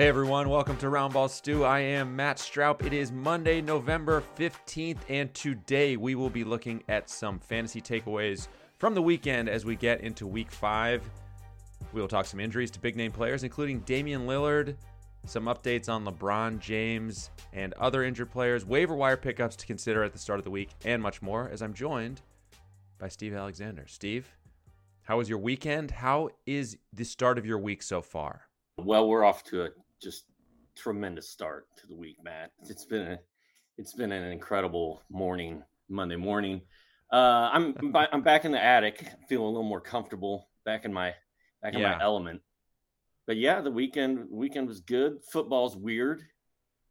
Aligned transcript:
Hey 0.00 0.08
everyone, 0.08 0.48
welcome 0.48 0.78
to 0.78 0.86
Roundball 0.86 1.28
Stew. 1.28 1.62
I 1.62 1.80
am 1.80 2.16
Matt 2.16 2.38
Stroup. 2.38 2.86
It 2.86 2.94
is 2.94 3.12
Monday, 3.12 3.60
November 3.60 4.22
15th, 4.38 4.96
and 5.10 5.34
today 5.34 5.98
we 5.98 6.14
will 6.14 6.30
be 6.30 6.42
looking 6.42 6.82
at 6.88 7.10
some 7.10 7.38
fantasy 7.38 7.82
takeaways 7.82 8.48
from 8.78 8.94
the 8.94 9.02
weekend 9.02 9.50
as 9.50 9.66
we 9.66 9.76
get 9.76 10.00
into 10.00 10.26
week 10.26 10.50
five. 10.50 11.02
We 11.92 12.00
will 12.00 12.08
talk 12.08 12.24
some 12.24 12.40
injuries 12.40 12.70
to 12.70 12.80
big 12.80 12.96
name 12.96 13.12
players, 13.12 13.44
including 13.44 13.80
Damian 13.80 14.26
Lillard, 14.26 14.74
some 15.26 15.44
updates 15.44 15.90
on 15.90 16.06
LeBron 16.06 16.60
James 16.60 17.28
and 17.52 17.74
other 17.74 18.02
injured 18.02 18.30
players, 18.30 18.64
waiver 18.64 18.94
wire 18.94 19.18
pickups 19.18 19.54
to 19.56 19.66
consider 19.66 20.02
at 20.02 20.14
the 20.14 20.18
start 20.18 20.38
of 20.38 20.44
the 20.44 20.50
week, 20.50 20.70
and 20.82 21.02
much 21.02 21.20
more 21.20 21.50
as 21.50 21.60
I'm 21.60 21.74
joined 21.74 22.22
by 22.98 23.08
Steve 23.08 23.34
Alexander. 23.34 23.84
Steve, 23.86 24.34
how 25.02 25.18
was 25.18 25.28
your 25.28 25.40
weekend? 25.40 25.90
How 25.90 26.30
is 26.46 26.78
the 26.90 27.04
start 27.04 27.36
of 27.36 27.44
your 27.44 27.58
week 27.58 27.82
so 27.82 28.00
far? 28.00 28.46
Well, 28.78 29.06
we're 29.06 29.24
off 29.24 29.44
to 29.44 29.64
a 29.64 29.68
just 30.00 30.24
tremendous 30.76 31.28
start 31.28 31.66
to 31.78 31.86
the 31.86 31.94
week, 31.96 32.16
Matt. 32.22 32.50
It's 32.68 32.84
been 32.84 33.12
a, 33.12 33.18
it's 33.78 33.92
been 33.92 34.12
an 34.12 34.24
incredible 34.32 35.02
morning, 35.10 35.62
Monday 35.88 36.16
morning. 36.16 36.62
Uh, 37.12 37.50
I'm 37.52 37.74
I'm 38.12 38.22
back 38.22 38.44
in 38.44 38.52
the 38.52 38.62
attic, 38.62 39.06
feeling 39.28 39.46
a 39.46 39.50
little 39.50 39.68
more 39.68 39.80
comfortable, 39.80 40.48
back 40.64 40.84
in 40.84 40.92
my 40.92 41.14
back 41.62 41.74
in 41.74 41.80
Yeah. 41.80 41.96
my 41.96 42.02
element. 42.02 42.40
But 43.26 43.36
yeah, 43.36 43.60
the 43.60 43.70
weekend 43.70 44.26
weekend 44.30 44.68
was 44.68 44.80
good. 44.80 45.18
Football's 45.32 45.76
weird. 45.76 46.22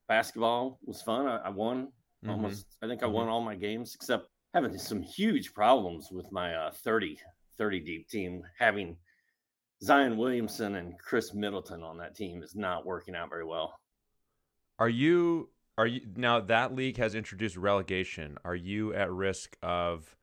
Basketball 0.08 0.80
was 0.86 1.02
fun. 1.02 1.26
I, 1.28 1.38
I 1.38 1.50
won 1.50 1.92
Mhm. 2.24 2.30
almost. 2.30 2.66
I 2.82 2.88
think 2.88 3.04
I 3.04 3.08
won 3.08 3.28
all 3.28 3.42
my 3.42 3.56
games 3.56 3.96
except 3.96 4.28
having 4.54 4.78
some 4.78 5.02
huge 5.02 5.54
problems 5.54 6.10
with 6.12 6.32
my 6.32 6.54
uh, 6.56 6.72
30 6.72 7.18
30 7.58 7.80
deep 7.82 8.08
team. 8.10 8.44
Having 8.58 8.98
Zion 9.84 10.18
Williamson 10.18 10.76
and 10.76 10.98
Khris 11.00 11.34
Middleton 11.34 11.84
on 11.84 11.98
that 12.00 12.16
team 12.16 12.44
is 12.44 12.56
not 12.56 12.86
working 12.86 13.16
out 13.16 13.30
very 13.30 13.46
well. 13.46 13.80
Are 14.78 14.90
you 14.90 15.50
are 15.78 15.88
you 15.88 16.02
now 16.16 16.42
that 16.42 16.76
league 16.76 16.98
has 16.98 17.16
introduced 17.16 17.56
relegation? 17.56 18.38
Are 18.44 18.56
you 18.56 18.94
at 18.94 19.12
risk 19.12 19.56
of 19.64 20.16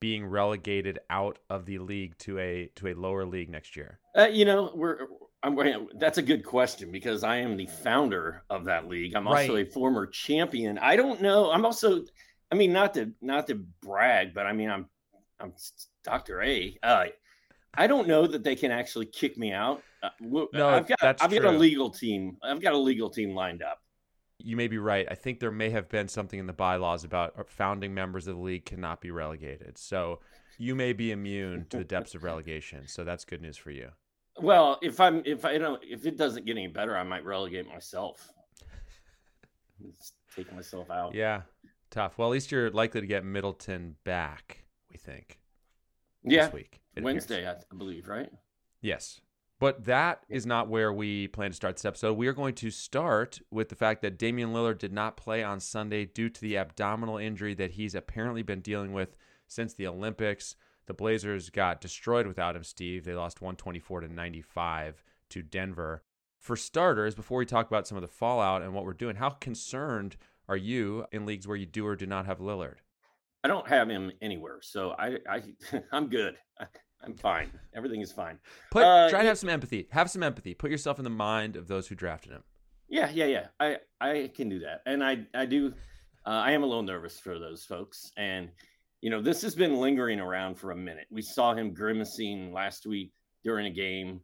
being 0.00 0.26
relegated 0.26 0.98
out 1.10 1.38
of 1.48 1.66
the 1.66 1.78
league 1.78 2.16
to 2.18 2.38
a 2.38 2.70
to 2.76 2.88
a 2.88 2.94
lower 2.94 3.24
league 3.26 3.50
next 3.50 3.76
year? 3.76 4.00
Uh, 4.16 4.26
you 4.26 4.44
know, 4.44 4.70
we're 4.74 5.06
I'm 5.42 5.54
going 5.54 5.88
that's 5.98 6.16
a 6.18 6.22
good 6.22 6.44
question 6.44 6.90
because 6.90 7.22
I 7.22 7.36
am 7.36 7.56
the 7.58 7.66
founder 7.66 8.44
of 8.48 8.64
that 8.64 8.88
league. 8.88 9.14
I'm 9.14 9.28
also 9.28 9.54
Right. 9.54 9.66
a 9.68 9.70
former 9.70 10.06
champion. 10.06 10.78
I 10.78 10.96
don't 10.96 11.20
know. 11.20 11.50
I'm 11.50 11.66
also 11.66 12.02
I 12.50 12.54
mean 12.54 12.72
not 12.72 12.94
to 12.94 13.12
not 13.20 13.46
to 13.48 13.56
brag, 13.82 14.32
but 14.32 14.46
I 14.46 14.52
mean 14.54 14.70
I'm 14.70 14.88
I'm 15.38 15.52
Dr. 16.04 16.40
A. 16.42 16.78
Uh 16.82 17.06
I 17.76 17.86
don't 17.86 18.06
know 18.08 18.26
that 18.26 18.42
they 18.44 18.56
can 18.56 18.70
actually 18.70 19.06
kick 19.06 19.36
me 19.36 19.52
out. 19.52 19.82
Uh, 20.02 20.10
No, 20.52 20.68
I've 20.68 20.86
got 20.86 21.22
I've 21.22 21.30
got 21.30 21.44
a 21.44 21.50
legal 21.50 21.90
team. 21.90 22.36
I've 22.42 22.60
got 22.60 22.74
a 22.74 22.78
legal 22.78 23.10
team 23.10 23.34
lined 23.34 23.62
up. 23.62 23.80
You 24.38 24.56
may 24.56 24.68
be 24.68 24.78
right. 24.78 25.06
I 25.10 25.14
think 25.14 25.40
there 25.40 25.50
may 25.50 25.70
have 25.70 25.88
been 25.88 26.08
something 26.08 26.38
in 26.38 26.46
the 26.46 26.52
bylaws 26.52 27.04
about 27.04 27.34
uh, 27.38 27.44
founding 27.46 27.94
members 27.94 28.26
of 28.26 28.36
the 28.36 28.42
league 28.42 28.64
cannot 28.64 29.00
be 29.00 29.10
relegated. 29.10 29.78
So 29.78 30.20
you 30.58 30.74
may 30.74 30.92
be 30.92 31.12
immune 31.12 31.66
to 31.70 31.78
the 31.78 31.84
depths 31.84 32.14
of 32.14 32.24
relegation. 32.24 32.86
So 32.86 33.04
that's 33.04 33.24
good 33.24 33.40
news 33.40 33.56
for 33.56 33.70
you. 33.70 33.90
Well, 34.40 34.78
if 34.82 35.00
I'm 35.00 35.22
if 35.24 35.44
I 35.44 35.58
don't 35.58 35.80
if 35.84 36.06
it 36.06 36.16
doesn't 36.16 36.44
get 36.44 36.56
any 36.56 36.66
better, 36.68 36.96
I 36.96 37.04
might 37.04 37.24
relegate 37.24 37.68
myself. 37.68 38.28
Just 39.82 40.14
take 40.34 40.52
myself 40.52 40.90
out. 40.90 41.14
Yeah. 41.14 41.42
Tough. 41.90 42.18
Well, 42.18 42.28
at 42.28 42.32
least 42.32 42.50
you're 42.50 42.70
likely 42.70 43.00
to 43.00 43.06
get 43.06 43.24
Middleton 43.24 43.96
back, 44.04 44.64
we 44.90 44.96
think. 44.98 45.38
yeah. 46.24 46.46
This 46.46 46.52
week. 46.54 46.80
Wednesday, 47.02 47.48
I, 47.48 47.52
I 47.52 47.76
believe, 47.76 48.08
right? 48.08 48.30
Yes. 48.80 49.20
But 49.60 49.84
that 49.84 50.24
is 50.28 50.46
not 50.46 50.68
where 50.68 50.92
we 50.92 51.28
plan 51.28 51.50
to 51.50 51.56
start 51.56 51.76
this 51.76 51.84
episode. 51.84 52.14
We 52.14 52.26
are 52.26 52.32
going 52.32 52.54
to 52.56 52.70
start 52.70 53.40
with 53.50 53.68
the 53.68 53.76
fact 53.76 54.02
that 54.02 54.18
Damian 54.18 54.52
Lillard 54.52 54.78
did 54.78 54.92
not 54.92 55.16
play 55.16 55.42
on 55.42 55.60
Sunday 55.60 56.04
due 56.04 56.28
to 56.28 56.40
the 56.40 56.58
abdominal 56.58 57.16
injury 57.16 57.54
that 57.54 57.72
he's 57.72 57.94
apparently 57.94 58.42
been 58.42 58.60
dealing 58.60 58.92
with 58.92 59.16
since 59.46 59.72
the 59.72 59.86
Olympics. 59.86 60.56
The 60.86 60.94
Blazers 60.94 61.50
got 61.50 61.80
destroyed 61.80 62.26
without 62.26 62.56
him, 62.56 62.64
Steve. 62.64 63.04
They 63.04 63.14
lost 63.14 63.40
124 63.40 64.00
to 64.00 64.12
95 64.12 65.02
to 65.30 65.42
Denver. 65.42 66.02
For 66.38 66.56
starters, 66.56 67.14
before 67.14 67.38
we 67.38 67.46
talk 67.46 67.66
about 67.66 67.86
some 67.86 67.96
of 67.96 68.02
the 68.02 68.08
fallout 68.08 68.60
and 68.60 68.74
what 68.74 68.84
we're 68.84 68.92
doing, 68.92 69.16
how 69.16 69.30
concerned 69.30 70.16
are 70.48 70.56
you 70.56 71.06
in 71.10 71.24
leagues 71.24 71.48
where 71.48 71.56
you 71.56 71.64
do 71.64 71.86
or 71.86 71.96
do 71.96 72.06
not 72.06 72.26
have 72.26 72.38
Lillard? 72.38 72.76
I 73.42 73.48
don't 73.48 73.68
have 73.68 73.88
him 73.88 74.12
anywhere, 74.20 74.58
so 74.62 74.94
I, 74.98 75.18
I 75.28 75.42
I'm 75.92 76.08
good. 76.08 76.36
I'm 77.04 77.14
fine. 77.14 77.50
Everything 77.74 78.00
is 78.00 78.12
fine. 78.12 78.38
Put 78.70 78.82
Uh, 78.84 79.08
try 79.10 79.22
to 79.22 79.28
have 79.28 79.38
some 79.38 79.48
empathy. 79.50 79.88
Have 79.90 80.10
some 80.10 80.22
empathy. 80.22 80.54
Put 80.54 80.70
yourself 80.70 80.98
in 80.98 81.04
the 81.04 81.10
mind 81.10 81.56
of 81.56 81.68
those 81.68 81.88
who 81.88 81.94
drafted 81.94 82.32
him. 82.32 82.42
Yeah, 82.88 83.10
yeah, 83.12 83.26
yeah. 83.26 83.46
I 83.60 83.78
I 84.00 84.30
can 84.34 84.48
do 84.48 84.60
that, 84.60 84.82
and 84.86 85.02
I 85.02 85.26
I 85.34 85.46
do. 85.46 85.72
Uh, 86.26 86.30
I 86.30 86.52
am 86.52 86.62
a 86.62 86.66
little 86.66 86.82
nervous 86.82 87.18
for 87.18 87.38
those 87.38 87.64
folks, 87.64 88.10
and 88.16 88.50
you 89.00 89.10
know 89.10 89.20
this 89.20 89.42
has 89.42 89.54
been 89.54 89.76
lingering 89.76 90.20
around 90.20 90.54
for 90.56 90.70
a 90.70 90.76
minute. 90.76 91.06
We 91.10 91.22
saw 91.22 91.54
him 91.54 91.74
grimacing 91.74 92.52
last 92.52 92.86
week 92.86 93.12
during 93.42 93.66
a 93.66 93.70
game. 93.70 94.20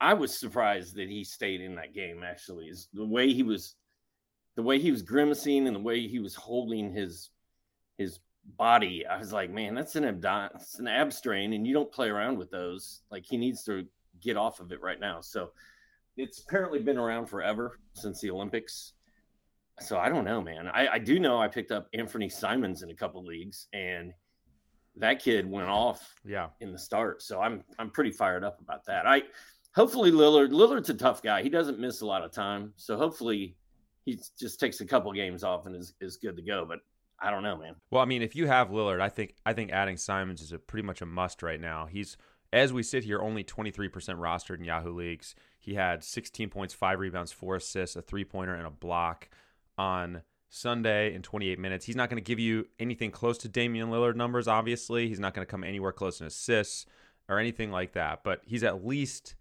I 0.00 0.14
was 0.14 0.38
surprised 0.38 0.94
that 0.96 1.08
he 1.08 1.24
stayed 1.24 1.60
in 1.60 1.74
that 1.76 1.94
game. 1.94 2.22
Actually, 2.22 2.66
is 2.66 2.88
the 2.92 3.06
way 3.06 3.32
he 3.32 3.42
was, 3.42 3.76
the 4.56 4.62
way 4.62 4.78
he 4.78 4.90
was 4.90 5.02
grimacing 5.02 5.66
and 5.66 5.74
the 5.74 5.80
way 5.80 6.06
he 6.06 6.18
was 6.18 6.34
holding 6.34 6.92
his 6.92 7.30
his 7.98 8.20
body. 8.56 9.04
I 9.06 9.18
was 9.18 9.32
like, 9.32 9.50
man, 9.50 9.74
that's 9.74 9.96
an 9.96 10.04
abdo- 10.04 10.54
it's 10.54 10.78
an 10.78 10.88
ab 10.88 11.12
strain, 11.12 11.52
and 11.52 11.66
you 11.66 11.74
don't 11.74 11.90
play 11.92 12.08
around 12.08 12.38
with 12.38 12.50
those. 12.50 13.02
Like 13.10 13.24
he 13.26 13.36
needs 13.36 13.64
to 13.64 13.84
get 14.20 14.36
off 14.36 14.60
of 14.60 14.72
it 14.72 14.80
right 14.80 15.00
now. 15.00 15.20
So 15.20 15.50
it's 16.16 16.40
apparently 16.40 16.78
been 16.78 16.96
around 16.98 17.26
forever 17.26 17.78
since 17.94 18.20
the 18.20 18.30
Olympics. 18.30 18.92
So 19.80 19.98
I 19.98 20.08
don't 20.08 20.24
know, 20.24 20.40
man. 20.40 20.68
I, 20.68 20.88
I 20.94 20.98
do 20.98 21.18
know 21.18 21.38
I 21.38 21.48
picked 21.48 21.70
up 21.70 21.88
Anfernee 21.92 22.32
Simons 22.32 22.82
in 22.82 22.90
a 22.90 22.94
couple 22.94 23.22
leagues, 23.24 23.66
and 23.74 24.12
that 24.96 25.22
kid 25.22 25.50
went 25.50 25.68
off 25.68 26.14
Yeah. 26.24 26.48
in 26.60 26.72
the 26.72 26.78
start. 26.78 27.20
So 27.22 27.40
I'm 27.40 27.62
I'm 27.78 27.90
pretty 27.90 28.10
fired 28.12 28.42
up 28.44 28.60
about 28.60 28.86
that. 28.86 29.06
I 29.06 29.24
hopefully 29.74 30.10
Lillard 30.10 30.50
Lillard's 30.52 30.88
a 30.88 30.94
tough 30.94 31.22
guy. 31.22 31.42
He 31.42 31.50
doesn't 31.50 31.78
miss 31.78 32.00
a 32.00 32.06
lot 32.06 32.24
of 32.24 32.32
time. 32.32 32.72
So 32.76 32.96
hopefully 32.96 33.56
he 34.06 34.18
just 34.38 34.58
takes 34.58 34.80
a 34.80 34.86
couple 34.86 35.12
games 35.12 35.44
off 35.44 35.66
and 35.66 35.76
is, 35.76 35.92
is 36.00 36.16
good 36.16 36.36
to 36.36 36.42
go. 36.42 36.64
But 36.66 36.78
I 37.18 37.30
don't 37.30 37.42
know, 37.42 37.56
man. 37.56 37.76
Well, 37.90 38.02
I 38.02 38.04
mean, 38.04 38.22
if 38.22 38.36
you 38.36 38.46
have 38.46 38.68
Lillard, 38.68 39.00
I 39.00 39.08
think 39.08 39.34
I 39.44 39.52
think 39.52 39.70
adding 39.70 39.96
Simons 39.96 40.42
is 40.42 40.52
a 40.52 40.58
pretty 40.58 40.86
much 40.86 41.00
a 41.00 41.06
must 41.06 41.42
right 41.42 41.60
now. 41.60 41.86
He's 41.86 42.16
as 42.52 42.72
we 42.72 42.82
sit 42.82 43.04
here, 43.04 43.20
only 43.20 43.42
23% 43.42 43.90
rostered 43.90 44.58
in 44.58 44.64
Yahoo 44.64 44.94
leagues. 44.94 45.34
He 45.58 45.74
had 45.74 46.04
16 46.04 46.48
points, 46.48 46.74
five 46.74 47.00
rebounds, 47.00 47.32
four 47.32 47.56
assists, 47.56 47.96
a 47.96 48.02
three 48.02 48.24
pointer, 48.24 48.54
and 48.54 48.66
a 48.66 48.70
block 48.70 49.28
on 49.76 50.22
Sunday 50.48 51.12
in 51.12 51.22
28 51.22 51.58
minutes. 51.58 51.86
He's 51.86 51.96
not 51.96 52.08
going 52.08 52.22
to 52.22 52.26
give 52.26 52.38
you 52.38 52.66
anything 52.78 53.10
close 53.10 53.36
to 53.38 53.48
Damian 53.48 53.90
Lillard 53.90 54.14
numbers. 54.14 54.46
Obviously, 54.46 55.08
he's 55.08 55.20
not 55.20 55.34
going 55.34 55.44
to 55.44 55.50
come 55.50 55.64
anywhere 55.64 55.92
close 55.92 56.20
in 56.20 56.26
assists 56.26 56.86
or 57.28 57.38
anything 57.38 57.70
like 57.70 57.92
that. 57.92 58.22
But 58.22 58.42
he's 58.44 58.62
at 58.62 58.86
least 58.86 59.34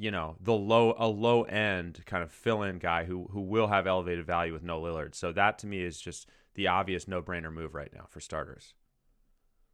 you 0.00 0.12
know 0.12 0.36
the 0.40 0.54
low 0.54 0.94
a 0.96 1.08
low 1.08 1.42
end 1.42 2.02
kind 2.06 2.22
of 2.22 2.30
fill 2.30 2.62
in 2.62 2.78
guy 2.78 3.04
who 3.04 3.28
who 3.32 3.40
will 3.40 3.66
have 3.66 3.86
elevated 3.86 4.26
value 4.26 4.52
with 4.52 4.62
no 4.62 4.80
Lillard. 4.80 5.14
So 5.14 5.32
that 5.32 5.58
to 5.60 5.66
me 5.66 5.82
is 5.82 6.00
just 6.00 6.28
the 6.58 6.66
obvious 6.66 7.06
no 7.06 7.22
brainer 7.22 7.52
move 7.52 7.72
right 7.72 7.92
now 7.94 8.04
for 8.10 8.18
starters. 8.18 8.74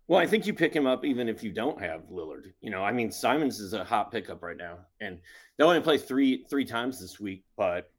Well, 0.06 0.20
I 0.20 0.26
think 0.26 0.46
you 0.46 0.52
pick 0.52 0.76
him 0.76 0.86
up 0.86 1.02
even 1.02 1.30
if 1.30 1.42
you 1.42 1.50
don't 1.50 1.80
have 1.80 2.10
Lillard. 2.10 2.52
You 2.60 2.68
know, 2.68 2.84
I 2.84 2.92
mean, 2.92 3.10
Simons 3.10 3.58
is 3.58 3.72
a 3.72 3.82
hot 3.82 4.12
pickup 4.12 4.42
right 4.42 4.58
now, 4.58 4.80
and 5.00 5.18
they'll 5.56 5.68
only 5.68 5.80
play 5.80 5.96
three 5.96 6.44
three 6.50 6.66
times 6.66 7.00
this 7.00 7.18
week. 7.18 7.42
But 7.56 7.90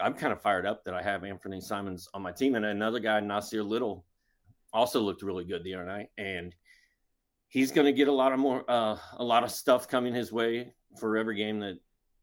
I'm 0.00 0.14
kind 0.14 0.32
of 0.32 0.40
fired 0.40 0.64
up 0.64 0.82
that 0.84 0.94
I 0.94 1.02
have 1.02 1.20
Anfernee 1.20 1.62
Simons 1.62 2.08
on 2.14 2.22
my 2.22 2.32
team, 2.32 2.54
and 2.54 2.64
another 2.64 3.00
guy, 3.00 3.20
Nassir 3.20 3.68
Little, 3.68 4.06
also 4.72 5.02
looked 5.02 5.20
really 5.20 5.44
good 5.44 5.62
the 5.62 5.74
other 5.74 5.84
night, 5.84 6.08
and 6.16 6.54
he's 7.48 7.70
going 7.70 7.84
to 7.84 7.92
get 7.92 8.08
a 8.08 8.12
lot 8.12 8.32
of 8.32 8.38
more 8.38 8.64
uh, 8.66 8.96
a 9.18 9.24
lot 9.24 9.44
of 9.44 9.50
stuff 9.50 9.88
coming 9.88 10.14
his 10.14 10.32
way 10.32 10.72
for 10.98 11.18
every 11.18 11.36
game 11.36 11.60
that 11.60 11.78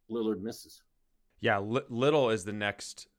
Lillard 0.09 0.41
misses. 0.41 0.81
Yeah, 1.39 1.59
Li- 1.59 1.81
Little 1.87 2.31
is 2.31 2.45
the 2.45 2.51
next 2.51 3.09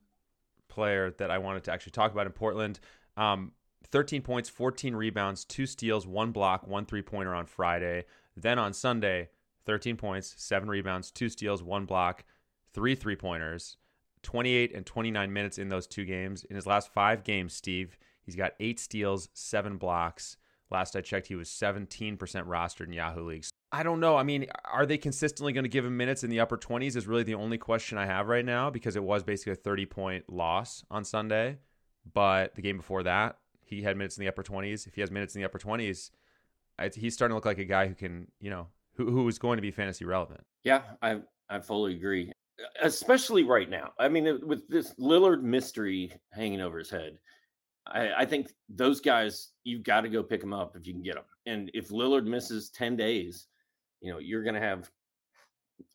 player 0.69 1.11
that 1.17 1.31
I 1.31 1.37
wanted 1.37 1.63
to 1.65 1.73
actually 1.73 1.91
talk 1.91 2.11
about 2.11 2.27
in 2.27 2.31
Portland. 2.31 2.79
Um, 3.17 3.51
13 3.91 4.21
points, 4.21 4.49
14 4.49 4.95
rebounds, 4.95 5.43
two 5.43 5.65
steals, 5.65 6.05
one 6.05 6.31
block, 6.31 6.67
one 6.67 6.85
three 6.85 7.01
pointer 7.01 7.33
on 7.33 7.45
Friday. 7.45 8.05
Then 8.37 8.59
on 8.59 8.73
Sunday, 8.73 9.29
13 9.65 9.97
points, 9.97 10.33
seven 10.37 10.69
rebounds, 10.69 11.11
two 11.11 11.29
steals, 11.29 11.63
one 11.63 11.85
block, 11.85 12.23
three 12.73 12.95
three 12.95 13.15
pointers, 13.15 13.77
28 14.23 14.75
and 14.75 14.85
29 14.85 15.33
minutes 15.33 15.57
in 15.57 15.69
those 15.69 15.87
two 15.87 16.05
games. 16.05 16.43
In 16.45 16.55
his 16.55 16.67
last 16.67 16.93
five 16.93 17.23
games, 17.23 17.53
Steve, 17.53 17.97
he's 18.23 18.35
got 18.35 18.53
eight 18.59 18.79
steals, 18.79 19.29
seven 19.33 19.77
blocks. 19.77 20.37
Last 20.71 20.95
I 20.95 21.01
checked, 21.01 21.27
he 21.27 21.35
was 21.35 21.49
17% 21.49 22.17
rostered 22.17 22.85
in 22.87 22.93
Yahoo 22.93 23.27
leagues. 23.27 23.49
I 23.71 23.83
don't 23.83 23.99
know. 23.99 24.17
I 24.17 24.23
mean, 24.23 24.47
are 24.65 24.85
they 24.85 24.97
consistently 24.97 25.53
going 25.53 25.63
to 25.63 25.69
give 25.69 25.85
him 25.85 25.95
minutes 25.95 26.23
in 26.23 26.29
the 26.29 26.39
upper 26.39 26.57
20s? 26.57 26.95
Is 26.95 27.07
really 27.07 27.23
the 27.23 27.35
only 27.35 27.57
question 27.57 27.97
I 27.97 28.05
have 28.05 28.27
right 28.27 28.45
now 28.45 28.69
because 28.69 28.95
it 28.95 29.03
was 29.03 29.23
basically 29.23 29.53
a 29.53 29.57
30 29.57 29.85
point 29.85 30.31
loss 30.31 30.83
on 30.89 31.03
Sunday. 31.03 31.57
But 32.11 32.55
the 32.55 32.61
game 32.61 32.77
before 32.77 33.03
that, 33.03 33.37
he 33.61 33.83
had 33.83 33.95
minutes 33.95 34.17
in 34.17 34.21
the 34.21 34.27
upper 34.27 34.43
20s. 34.43 34.87
If 34.87 34.95
he 34.95 35.01
has 35.01 35.11
minutes 35.11 35.35
in 35.35 35.41
the 35.41 35.45
upper 35.45 35.59
20s, 35.59 36.09
he's 36.95 37.13
starting 37.13 37.31
to 37.31 37.35
look 37.35 37.45
like 37.45 37.59
a 37.59 37.65
guy 37.65 37.87
who 37.87 37.93
can, 37.93 38.27
you 38.39 38.49
know, 38.49 38.67
who, 38.95 39.11
who 39.11 39.27
is 39.27 39.37
going 39.37 39.57
to 39.57 39.61
be 39.61 39.71
fantasy 39.71 40.05
relevant. 40.05 40.41
Yeah, 40.63 40.81
I 41.01 41.21
I 41.49 41.59
fully 41.59 41.95
agree, 41.95 42.31
especially 42.81 43.43
right 43.43 43.69
now. 43.69 43.91
I 43.99 44.09
mean, 44.09 44.39
with 44.45 44.67
this 44.67 44.93
Lillard 44.99 45.41
mystery 45.41 46.11
hanging 46.31 46.61
over 46.61 46.79
his 46.79 46.89
head, 46.89 47.17
I, 47.87 48.11
I 48.19 48.25
think 48.25 48.51
those 48.67 48.99
guys 48.99 49.49
you've 49.63 49.83
got 49.83 50.01
to 50.01 50.09
go 50.09 50.23
pick 50.23 50.41
them 50.41 50.53
up 50.53 50.75
if 50.75 50.85
you 50.85 50.93
can 50.93 51.03
get 51.03 51.15
them. 51.15 51.23
And 51.45 51.71
if 51.73 51.89
Lillard 51.89 52.25
misses 52.25 52.69
ten 52.69 52.95
days, 52.95 53.47
you 54.01 54.11
know 54.11 54.19
you're 54.19 54.43
going 54.43 54.55
to 54.55 54.61
have 54.61 54.89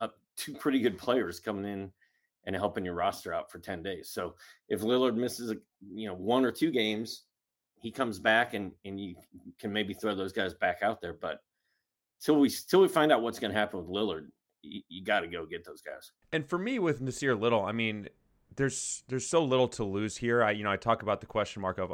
uh, 0.01 0.09
two 0.37 0.55
pretty 0.55 0.81
good 0.81 0.99
players 0.99 1.41
coming 1.41 1.65
in 1.65 1.93
and 2.47 2.55
helping 2.56 2.85
your 2.85 2.95
roster 2.95 3.33
out 3.33 3.51
for 3.51 3.59
10 3.59 3.83
days. 3.83 4.11
So 4.11 4.35
if 4.69 4.83
Lillard 4.83 5.17
misses 5.17 5.51
a, 5.51 5.56
you 5.95 6.09
know 6.09 6.15
one 6.15 6.45
or 6.45 6.51
two 6.51 6.71
games, 6.71 7.23
he 7.81 7.91
comes 7.91 8.19
back 8.19 8.55
and 8.55 8.73
and 8.85 9.01
you 9.01 9.15
can 9.59 9.73
maybe 9.73 9.95
throw 9.95 10.15
those 10.15 10.33
guys 10.33 10.55
back 10.55 10.79
out 10.83 11.01
there. 11.01 11.15
But 11.15 11.41
till 12.21 12.39
we 12.39 12.51
till 12.51 12.81
we 12.81 12.89
find 12.89 13.12
out 13.12 13.23
what's 13.23 13.39
going 13.39 13.53
to 13.53 13.59
happen 13.59 13.81
with 13.81 13.89
Lillard, 13.89 14.29
you, 14.62 14.83
you 14.89 15.05
got 15.05 15.21
to 15.21 15.27
go 15.27 15.47
get 15.47 15.65
those 15.65 15.83
guys. 15.83 16.12
And 16.33 16.49
for 16.49 16.59
me 16.59 16.79
with 16.79 17.01
Nassir 17.01 17.39
Little, 17.39 17.65
I 17.65 17.73
mean, 17.73 18.09
there's 18.56 19.05
there's 19.09 19.27
so 19.27 19.45
little 19.45 19.69
to 19.69 19.85
lose 19.85 20.17
here. 20.17 20.43
I 20.43 20.53
you 20.53 20.65
know 20.65 20.71
I 20.71 20.77
talk 20.77 21.03
about 21.03 21.21
the 21.21 21.27
question 21.27 21.62
mark 21.62 21.79
of 21.79 21.93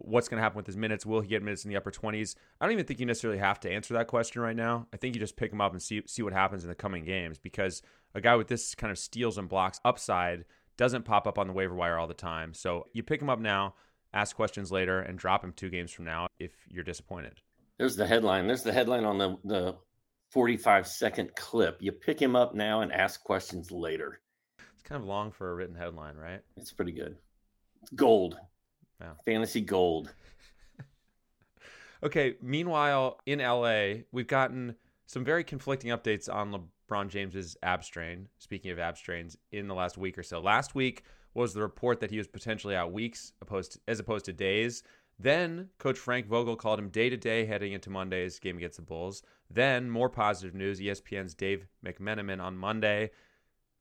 what's 0.00 0.28
going 0.28 0.38
to 0.38 0.42
happen 0.42 0.56
with 0.56 0.66
his 0.66 0.76
minutes. 0.76 1.06
Will 1.06 1.20
he 1.20 1.28
get 1.28 1.42
minutes 1.42 1.64
in 1.64 1.70
the 1.70 1.76
upper 1.76 1.90
20s? 1.90 2.34
I 2.60 2.66
don't 2.66 2.72
even 2.72 2.84
think 2.84 3.00
you 3.00 3.06
necessarily 3.06 3.38
have 3.38 3.60
to 3.60 3.70
answer 3.70 3.94
that 3.94 4.06
question 4.06 4.42
right 4.42 4.56
now. 4.56 4.86
I 4.92 4.96
think 4.96 5.14
you 5.14 5.20
just 5.20 5.36
pick 5.36 5.52
him 5.52 5.60
up 5.60 5.72
and 5.72 5.82
see 5.82 6.02
see 6.06 6.22
what 6.22 6.32
happens 6.32 6.62
in 6.62 6.68
the 6.68 6.74
coming 6.74 7.04
games 7.04 7.38
because 7.38 7.82
a 8.14 8.20
guy 8.20 8.36
with 8.36 8.48
this 8.48 8.74
kind 8.74 8.90
of 8.90 8.98
steals 8.98 9.38
and 9.38 9.48
blocks 9.48 9.80
upside 9.84 10.44
doesn't 10.76 11.04
pop 11.04 11.26
up 11.26 11.38
on 11.38 11.46
the 11.46 11.52
waiver 11.52 11.74
wire 11.74 11.98
all 11.98 12.06
the 12.06 12.14
time. 12.14 12.54
So 12.54 12.86
you 12.92 13.02
pick 13.02 13.20
him 13.20 13.30
up 13.30 13.38
now 13.38 13.74
ask 14.12 14.34
questions 14.36 14.72
later, 14.72 15.00
and 15.00 15.18
drop 15.18 15.44
him 15.44 15.52
two 15.52 15.70
games 15.70 15.90
from 15.90 16.04
now 16.04 16.28
if 16.38 16.52
you're 16.68 16.84
disappointed. 16.84 17.40
There's 17.78 17.96
the 17.96 18.06
headline. 18.06 18.46
There's 18.46 18.62
the 18.62 18.72
headline 18.72 19.04
on 19.04 19.18
the, 19.18 19.36
the 19.44 19.76
45 20.30 20.86
second 20.86 21.34
clip. 21.34 21.78
You 21.80 21.92
pick 21.92 22.20
him 22.20 22.36
up 22.36 22.54
now 22.54 22.82
and 22.82 22.92
ask 22.92 23.22
questions 23.22 23.70
later. 23.70 24.20
It's 24.74 24.82
kind 24.82 25.00
of 25.00 25.08
long 25.08 25.32
for 25.32 25.50
a 25.50 25.54
written 25.54 25.74
headline, 25.74 26.16
right? 26.16 26.40
It's 26.56 26.72
pretty 26.72 26.92
good. 26.92 27.16
It's 27.82 27.90
gold. 27.92 28.36
Yeah. 29.00 29.12
Fantasy 29.24 29.60
gold. 29.60 30.12
okay. 32.02 32.36
Meanwhile, 32.42 33.20
in 33.26 33.38
LA, 33.38 34.02
we've 34.12 34.26
gotten 34.26 34.76
some 35.06 35.24
very 35.24 35.44
conflicting 35.44 35.90
updates 35.90 36.32
on 36.32 36.52
LeBron 36.52 37.08
James's 37.08 37.56
ab 37.62 37.84
strain. 37.84 38.28
Speaking 38.38 38.70
of 38.70 38.78
ab 38.78 38.96
strains, 38.96 39.36
in 39.52 39.68
the 39.68 39.74
last 39.74 39.98
week 39.98 40.18
or 40.18 40.22
so. 40.22 40.40
Last 40.40 40.74
week, 40.74 41.04
was 41.34 41.54
the 41.54 41.62
report 41.62 42.00
that 42.00 42.10
he 42.10 42.18
was 42.18 42.26
potentially 42.26 42.74
out 42.74 42.92
weeks 42.92 43.32
opposed 43.40 43.72
to, 43.72 43.80
as 43.88 44.00
opposed 44.00 44.24
to 44.24 44.32
days. 44.32 44.82
Then 45.18 45.68
Coach 45.78 45.98
Frank 45.98 46.26
Vogel 46.26 46.56
called 46.56 46.78
him 46.78 46.88
day 46.88 47.10
to 47.10 47.16
day 47.16 47.44
heading 47.44 47.72
into 47.72 47.90
Monday's 47.90 48.38
game 48.38 48.56
against 48.56 48.76
the 48.76 48.82
Bulls. 48.82 49.22
Then 49.50 49.90
more 49.90 50.08
positive 50.08 50.54
news: 50.54 50.80
ESPN's 50.80 51.34
Dave 51.34 51.66
McMenamin 51.84 52.40
on 52.42 52.56
Monday, 52.56 53.10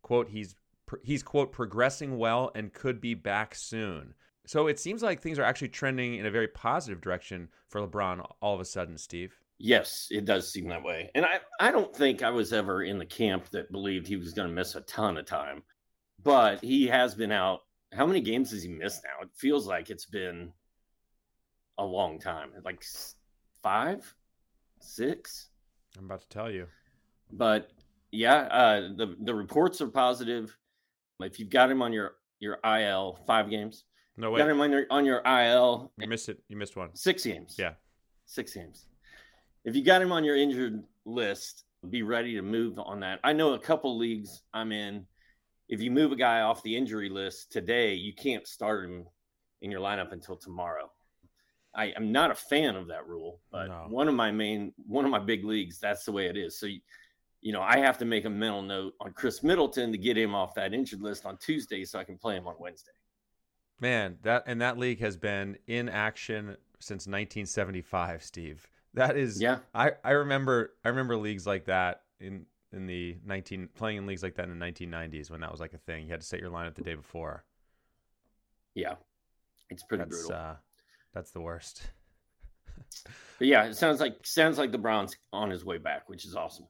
quote 0.01 0.29
he's 0.29 0.55
he's 1.03 1.23
quote 1.23 1.51
progressing 1.51 2.17
well 2.17 2.51
and 2.55 2.73
could 2.73 2.99
be 2.99 3.13
back 3.13 3.55
soon. 3.55 4.13
So 4.49 4.67
it 4.67 4.79
seems 4.79 5.03
like 5.03 5.21
things 5.21 5.37
are 5.37 5.43
actually 5.43 5.69
trending 5.69 6.15
in 6.15 6.25
a 6.25 6.31
very 6.31 6.47
positive 6.47 7.01
direction 7.01 7.49
for 7.67 7.81
LeBron 7.81 8.25
all 8.41 8.55
of 8.55 8.61
a 8.61 8.65
sudden, 8.65 8.97
Steve. 8.97 9.37
Yes, 9.59 10.07
it 10.09 10.25
does 10.25 10.51
seem 10.51 10.69
that 10.69 10.83
way. 10.83 11.11
And 11.13 11.25
I, 11.25 11.39
I 11.59 11.71
don't 11.71 11.95
think 11.95 12.23
I 12.23 12.29
was 12.29 12.51
ever 12.51 12.83
in 12.83 12.97
the 12.97 13.05
camp 13.05 13.49
that 13.49 13.71
believed 13.71 14.07
he 14.07 14.15
was 14.15 14.33
going 14.33 14.47
to 14.47 14.53
miss 14.53 14.75
a 14.75 14.81
ton 14.81 15.17
of 15.17 15.25
time 15.25 15.61
but 16.23 16.63
he 16.63 16.87
has 16.87 17.15
been 17.15 17.31
out. 17.31 17.61
How 17.93 18.05
many 18.05 18.21
games 18.21 18.51
has 18.51 18.63
he 18.63 18.69
missed 18.69 19.03
now? 19.03 19.23
It 19.23 19.29
feels 19.35 19.65
like 19.65 19.89
it's 19.89 20.05
been 20.05 20.51
a 21.77 21.83
long 21.83 22.19
time, 22.19 22.51
like 22.63 22.83
five, 23.63 24.13
six. 24.79 25.49
I'm 25.97 26.05
about 26.05 26.21
to 26.21 26.29
tell 26.29 26.51
you. 26.51 26.67
But 27.31 27.71
yeah, 28.11 28.41
uh, 28.41 28.81
the 28.95 29.15
the 29.21 29.33
reports 29.33 29.81
are 29.81 29.87
positive. 29.87 30.55
If 31.21 31.39
you've 31.39 31.49
got 31.49 31.71
him 31.71 31.81
on 31.81 31.93
your 31.93 32.13
your 32.39 32.59
IL, 32.63 33.19
five 33.25 33.49
games. 33.49 33.85
No 34.19 34.31
way. 34.31 34.39
Got 34.39 34.49
him 34.49 34.61
on 34.61 34.71
your 34.71 34.85
on 34.89 35.05
your 35.05 35.21
IL. 35.25 35.91
You 35.97 36.07
missed 36.07 36.29
it. 36.29 36.39
You 36.47 36.57
missed 36.57 36.75
one. 36.75 36.95
Six 36.95 37.23
games. 37.23 37.55
Yeah, 37.57 37.73
six 38.25 38.53
games. 38.53 38.85
If 39.65 39.75
you 39.75 39.83
got 39.83 40.01
him 40.01 40.11
on 40.11 40.23
your 40.23 40.35
injured 40.35 40.83
list, 41.05 41.63
be 41.89 42.03
ready 42.03 42.35
to 42.35 42.41
move 42.41 42.77
on 42.79 42.99
that. 42.99 43.19
I 43.23 43.33
know 43.33 43.53
a 43.53 43.59
couple 43.59 43.97
leagues 43.97 44.41
I'm 44.53 44.71
in 44.71 45.05
if 45.69 45.81
you 45.81 45.91
move 45.91 46.11
a 46.11 46.15
guy 46.15 46.41
off 46.41 46.63
the 46.63 46.75
injury 46.75 47.09
list 47.09 47.51
today, 47.51 47.93
you 47.93 48.13
can't 48.13 48.47
start 48.47 48.85
him 48.85 49.05
in 49.61 49.69
your 49.69 49.79
lineup 49.79 50.11
until 50.11 50.35
tomorrow. 50.35 50.91
I 51.75 51.93
am 51.95 52.11
not 52.11 52.31
a 52.31 52.35
fan 52.35 52.75
of 52.75 52.87
that 52.87 53.07
rule, 53.07 53.39
but 53.51 53.67
no. 53.67 53.85
one 53.87 54.07
of 54.07 54.15
my 54.15 54.31
main, 54.31 54.73
one 54.87 55.05
of 55.05 55.11
my 55.11 55.19
big 55.19 55.45
leagues, 55.45 55.79
that's 55.79 56.03
the 56.03 56.11
way 56.11 56.25
it 56.25 56.35
is. 56.35 56.59
So, 56.59 56.65
you, 56.65 56.79
you 57.41 57.53
know, 57.53 57.61
I 57.61 57.77
have 57.77 57.99
to 57.99 58.05
make 58.05 58.25
a 58.25 58.29
mental 58.29 58.63
note 58.63 58.93
on 58.99 59.13
Khris 59.13 59.43
Middleton 59.43 59.91
to 59.91 59.97
get 59.97 60.17
him 60.17 60.33
off 60.33 60.55
that 60.55 60.73
injured 60.73 61.01
list 61.01 61.27
on 61.27 61.37
Tuesday 61.37 61.85
so 61.85 61.99
I 61.99 62.03
can 62.03 62.17
play 62.17 62.35
him 62.35 62.47
on 62.47 62.55
Wednesday. 62.57 62.91
Man, 63.79 64.17
that 64.23 64.43
and 64.45 64.61
that 64.61 64.77
league 64.77 64.99
has 64.99 65.17
been 65.17 65.57
in 65.67 65.89
action 65.89 66.57
since 66.79 67.07
1975, 67.07 68.23
Steve. 68.23 68.67
That 68.93 69.15
is 69.15 69.41
yeah. 69.41 69.59
I 69.73 69.91
I 70.03 70.11
remember 70.11 70.73
I 70.83 70.89
remember 70.89 71.15
leagues 71.15 71.45
like 71.47 71.65
that 71.65 72.01
in 72.19 72.45
in 72.71 72.85
the 72.85 73.17
19 73.25 73.69
playing 73.75 73.97
in 73.97 74.05
leagues 74.05 74.21
like 74.21 74.35
that 74.35 74.47
in 74.47 74.57
the 74.57 74.65
1990s 74.65 75.31
when 75.31 75.41
that 75.41 75.51
was 75.51 75.59
like 75.59 75.73
a 75.73 75.77
thing. 75.77 76.05
You 76.05 76.11
had 76.11 76.21
to 76.21 76.27
set 76.27 76.39
your 76.39 76.51
lineup 76.51 76.75
the 76.75 76.83
day 76.83 76.95
before. 76.95 77.45
Yeah, 78.75 78.95
it's 79.69 79.83
pretty 79.83 80.03
that's, 80.03 80.23
brutal. 80.23 80.35
Uh, 80.35 80.55
that's 81.13 81.31
the 81.31 81.41
worst. 81.41 81.89
but 83.39 83.47
yeah, 83.47 83.65
it 83.65 83.75
sounds 83.75 83.99
like 83.99 84.17
sounds 84.25 84.57
like 84.57 84.71
the 84.71 84.77
Browns 84.77 85.15
on 85.31 85.49
his 85.49 85.63
way 85.63 85.77
back, 85.77 86.09
which 86.09 86.25
is 86.25 86.35
awesome. 86.35 86.67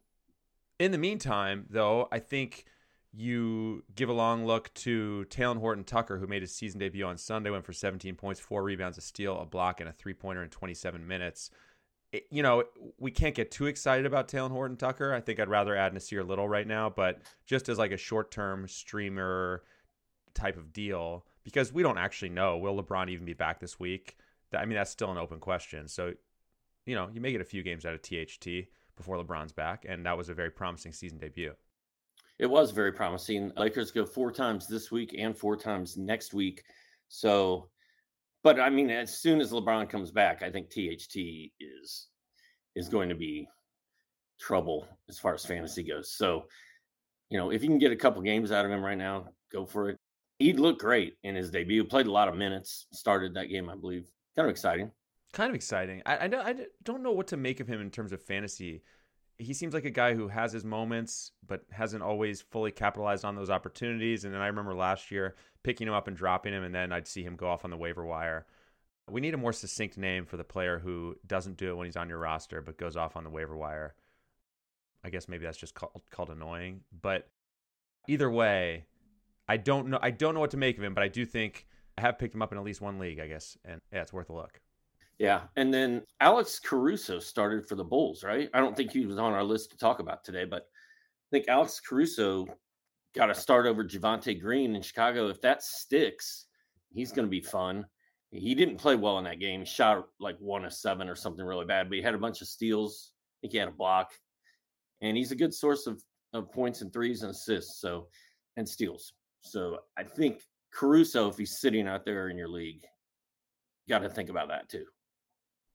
In 0.79 0.91
the 0.91 0.97
meantime, 0.97 1.65
though, 1.69 2.07
I 2.11 2.19
think 2.19 2.65
you 3.11 3.83
give 3.95 4.09
a 4.09 4.13
long 4.13 4.45
look 4.45 4.73
to 4.75 5.25
Talen 5.29 5.57
Horton 5.57 5.83
Tucker, 5.83 6.17
who 6.17 6.27
made 6.27 6.41
his 6.41 6.53
season 6.53 6.79
debut 6.79 7.05
on 7.05 7.17
Sunday, 7.17 7.49
went 7.49 7.65
for 7.65 7.73
17 7.73 8.15
points, 8.15 8.39
four 8.39 8.63
rebounds, 8.63 8.97
a 8.97 9.01
steal, 9.01 9.39
a 9.39 9.45
block, 9.45 9.79
and 9.79 9.89
a 9.89 9.93
three 9.93 10.13
pointer 10.13 10.43
in 10.43 10.49
27 10.49 11.07
minutes 11.07 11.49
you 12.31 12.41
know, 12.41 12.63
we 12.97 13.11
can't 13.11 13.35
get 13.35 13.51
too 13.51 13.67
excited 13.67 14.05
about 14.05 14.27
Talen 14.27 14.51
Horton 14.51 14.77
Tucker. 14.77 15.13
I 15.13 15.21
think 15.21 15.39
I'd 15.39 15.49
rather 15.49 15.75
add 15.75 15.93
Nassir 15.93 16.27
Little 16.27 16.49
right 16.49 16.65
now, 16.65 16.89
but 16.89 17.19
just 17.45 17.69
as 17.69 17.77
like 17.77 17.91
a 17.91 17.97
short 17.97 18.31
term 18.31 18.67
streamer 18.67 19.63
type 20.33 20.57
of 20.57 20.73
deal, 20.73 21.25
because 21.43 21.71
we 21.71 21.83
don't 21.83 21.97
actually 21.97 22.29
know 22.29 22.57
will 22.57 22.81
LeBron 22.81 23.09
even 23.09 23.25
be 23.25 23.33
back 23.33 23.59
this 23.59 23.79
week. 23.79 24.17
I 24.53 24.65
mean, 24.65 24.75
that's 24.75 24.91
still 24.91 25.11
an 25.11 25.17
open 25.17 25.39
question. 25.39 25.87
So, 25.87 26.13
you 26.85 26.95
know, 26.95 27.09
you 27.13 27.21
may 27.21 27.31
get 27.31 27.41
a 27.41 27.45
few 27.45 27.61
games 27.61 27.85
out 27.85 27.93
of 27.93 28.01
THT 28.01 28.69
before 28.95 29.23
LeBron's 29.23 29.53
back, 29.53 29.85
and 29.87 30.05
that 30.05 30.17
was 30.17 30.29
a 30.29 30.33
very 30.33 30.49
promising 30.49 30.91
season 30.91 31.19
debut. 31.19 31.53
It 32.39 32.49
was 32.49 32.71
very 32.71 32.93
promising. 32.93 33.51
Lakers 33.57 33.91
go 33.91 34.05
four 34.05 34.31
times 34.31 34.67
this 34.67 34.91
week 34.91 35.15
and 35.17 35.37
four 35.37 35.57
times 35.57 35.97
next 35.97 36.33
week. 36.33 36.63
So 37.09 37.69
but 38.43 38.59
I 38.59 38.69
mean, 38.69 38.89
as 38.89 39.17
soon 39.17 39.41
as 39.41 39.51
LeBron 39.51 39.89
comes 39.89 40.11
back, 40.11 40.41
I 40.43 40.49
think 40.49 40.69
THT 40.69 41.51
is 41.59 42.07
is 42.75 42.87
going 42.87 43.09
to 43.09 43.15
be 43.15 43.47
trouble 44.39 44.87
as 45.09 45.19
far 45.19 45.33
as 45.33 45.45
fantasy 45.45 45.83
goes. 45.83 46.13
So, 46.13 46.45
you 47.29 47.37
know, 47.37 47.51
if 47.51 47.61
you 47.61 47.67
can 47.67 47.79
get 47.79 47.91
a 47.91 47.97
couple 47.97 48.21
games 48.21 48.51
out 48.51 48.63
of 48.63 48.71
him 48.71 48.83
right 48.83 48.97
now, 48.97 49.25
go 49.51 49.65
for 49.65 49.89
it. 49.89 49.97
He'd 50.37 50.59
look 50.59 50.79
great 50.79 51.15
in 51.23 51.35
his 51.35 51.51
debut. 51.51 51.83
Played 51.83 52.07
a 52.07 52.11
lot 52.11 52.29
of 52.29 52.35
minutes. 52.35 52.87
Started 52.93 53.33
that 53.33 53.49
game, 53.49 53.69
I 53.69 53.75
believe. 53.75 54.09
Kind 54.37 54.47
of 54.47 54.51
exciting. 54.51 54.91
Kind 55.33 55.49
of 55.49 55.55
exciting. 55.55 56.01
I, 56.05 56.15
I, 56.15 56.49
I 56.49 56.55
don't 56.83 57.03
know 57.03 57.11
what 57.11 57.27
to 57.27 57.37
make 57.37 57.59
of 57.59 57.67
him 57.67 57.81
in 57.81 57.89
terms 57.89 58.13
of 58.13 58.23
fantasy. 58.23 58.81
He 59.39 59.53
seems 59.53 59.73
like 59.73 59.85
a 59.85 59.89
guy 59.89 60.13
who 60.13 60.27
has 60.27 60.51
his 60.51 60.65
moments, 60.65 61.31
but 61.47 61.63
hasn't 61.71 62.03
always 62.03 62.41
fully 62.41 62.71
capitalized 62.71 63.25
on 63.25 63.35
those 63.35 63.49
opportunities. 63.49 64.25
And 64.25 64.33
then 64.33 64.41
I 64.41 64.47
remember 64.47 64.75
last 64.75 65.11
year 65.11 65.35
picking 65.63 65.87
him 65.87 65.93
up 65.93 66.07
and 66.07 66.15
dropping 66.15 66.53
him, 66.53 66.63
and 66.63 66.75
then 66.75 66.91
I'd 66.91 67.07
see 67.07 67.23
him 67.23 67.35
go 67.35 67.47
off 67.47 67.63
on 67.63 67.71
the 67.71 67.77
waiver 67.77 68.05
wire. 68.05 68.45
We 69.09 69.21
need 69.21 69.33
a 69.33 69.37
more 69.37 69.53
succinct 69.53 69.97
name 69.97 70.25
for 70.25 70.37
the 70.37 70.43
player 70.43 70.77
who 70.77 71.15
doesn't 71.25 71.57
do 71.57 71.69
it 71.69 71.77
when 71.77 71.85
he's 71.85 71.97
on 71.97 72.09
your 72.09 72.19
roster, 72.19 72.61
but 72.61 72.77
goes 72.77 72.97
off 72.97 73.17
on 73.17 73.23
the 73.23 73.29
waiver 73.29 73.55
wire. 73.55 73.95
I 75.03 75.09
guess 75.09 75.27
maybe 75.27 75.45
that's 75.45 75.57
just 75.57 75.73
called, 75.73 76.01
called 76.11 76.29
annoying. 76.29 76.81
But 77.01 77.29
either 78.07 78.29
way, 78.29 78.85
I 79.47 79.57
don't 79.57 79.87
know. 79.87 79.99
I 80.01 80.11
don't 80.11 80.33
know 80.33 80.41
what 80.41 80.51
to 80.51 80.57
make 80.57 80.77
of 80.77 80.83
him, 80.83 80.93
but 80.93 81.03
I 81.03 81.07
do 81.07 81.25
think 81.25 81.65
I 81.97 82.01
have 82.01 82.19
picked 82.19 82.35
him 82.35 82.41
up 82.41 82.51
in 82.51 82.57
at 82.57 82.63
least 82.63 82.81
one 82.81 82.99
league, 82.99 83.19
I 83.19 83.27
guess, 83.27 83.57
and 83.65 83.81
yeah, 83.91 84.01
it's 84.01 84.13
worth 84.13 84.29
a 84.29 84.33
look. 84.33 84.61
Yeah. 85.19 85.41
And 85.57 85.73
then 85.73 86.01
Alex 86.21 86.59
Caruso 86.59 87.19
started 87.19 87.67
for 87.67 87.75
the 87.75 87.83
Bulls, 87.83 88.23
right? 88.23 88.49
I 88.53 88.59
don't 88.59 88.75
think 88.75 88.91
he 88.91 89.05
was 89.05 89.19
on 89.19 89.33
our 89.33 89.43
list 89.43 89.69
to 89.71 89.77
talk 89.77 89.99
about 89.99 90.23
today, 90.23 90.45
but 90.45 90.61
I 90.61 91.29
think 91.31 91.49
Alex 91.49 91.81
Caruso 91.81 92.47
got 93.13 93.29
a 93.29 93.35
start 93.35 93.65
over 93.65 93.83
Javonte 93.83 94.39
Green 94.39 94.75
in 94.75 94.81
Chicago. 94.81 95.27
If 95.27 95.41
that 95.41 95.61
sticks, 95.61 96.45
he's 96.93 97.11
going 97.11 97.25
to 97.27 97.29
be 97.29 97.41
fun. 97.41 97.85
He 98.31 98.55
didn't 98.55 98.77
play 98.77 98.95
well 98.95 99.17
in 99.17 99.25
that 99.25 99.39
game. 99.39 99.61
He 99.61 99.65
shot 99.65 100.07
like 100.19 100.37
one 100.39 100.63
of 100.63 100.73
seven 100.73 101.09
or 101.09 101.15
something 101.15 101.45
really 101.45 101.65
bad, 101.65 101.89
but 101.89 101.97
he 101.97 102.01
had 102.01 102.15
a 102.15 102.19
bunch 102.19 102.41
of 102.41 102.47
steals. 102.47 103.11
I 103.11 103.35
think 103.41 103.53
he 103.53 103.59
had 103.59 103.67
a 103.67 103.71
block, 103.71 104.11
and 105.01 105.17
he's 105.17 105.31
a 105.31 105.35
good 105.35 105.53
source 105.53 105.87
of, 105.87 106.01
of 106.33 106.51
points 106.51 106.81
and 106.81 106.93
threes 106.93 107.23
and 107.23 107.31
assists. 107.31 107.81
So, 107.81 108.07
and 108.55 108.67
steals. 108.67 109.13
So 109.41 109.79
I 109.97 110.03
think 110.03 110.41
Caruso, 110.73 111.27
if 111.27 111.37
he's 111.37 111.59
sitting 111.59 111.87
out 111.87 112.05
there 112.05 112.29
in 112.29 112.37
your 112.37 112.49
league, 112.49 112.85
got 113.89 113.99
to 113.99 114.09
think 114.09 114.29
about 114.29 114.49
that 114.49 114.69
too. 114.69 114.85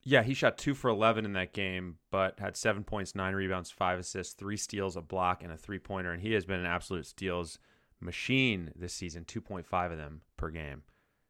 Yeah, 0.04 0.22
he 0.22 0.34
shot 0.34 0.58
two 0.58 0.74
for 0.74 0.90
11 0.90 1.24
in 1.24 1.32
that 1.32 1.54
game, 1.54 1.96
but 2.10 2.38
had 2.38 2.56
seven 2.56 2.84
points, 2.84 3.14
nine 3.14 3.34
rebounds, 3.34 3.70
five 3.70 3.98
assists, 3.98 4.34
three 4.34 4.58
steals, 4.58 4.96
a 4.96 5.00
block, 5.00 5.42
and 5.42 5.50
a 5.50 5.56
three 5.56 5.78
pointer. 5.78 6.12
And 6.12 6.22
he 6.22 6.32
has 6.32 6.44
been 6.44 6.60
an 6.60 6.66
absolute 6.66 7.06
steals 7.06 7.58
machine 8.00 8.70
this 8.76 8.92
season 8.92 9.24
2.5 9.24 9.92
of 9.92 9.98
them 9.98 10.20
per 10.36 10.50
game 10.50 10.82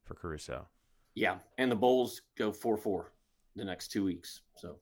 for 0.03 0.15
Caruso. 0.15 0.67
Yeah. 1.15 1.37
And 1.57 1.71
the 1.71 1.77
Bulls 1.77 2.23
go 2.37 2.51
4 2.51 2.77
4 2.77 3.13
the 3.55 3.65
next 3.65 3.89
two 3.89 4.05
weeks. 4.05 4.41
So, 4.57 4.79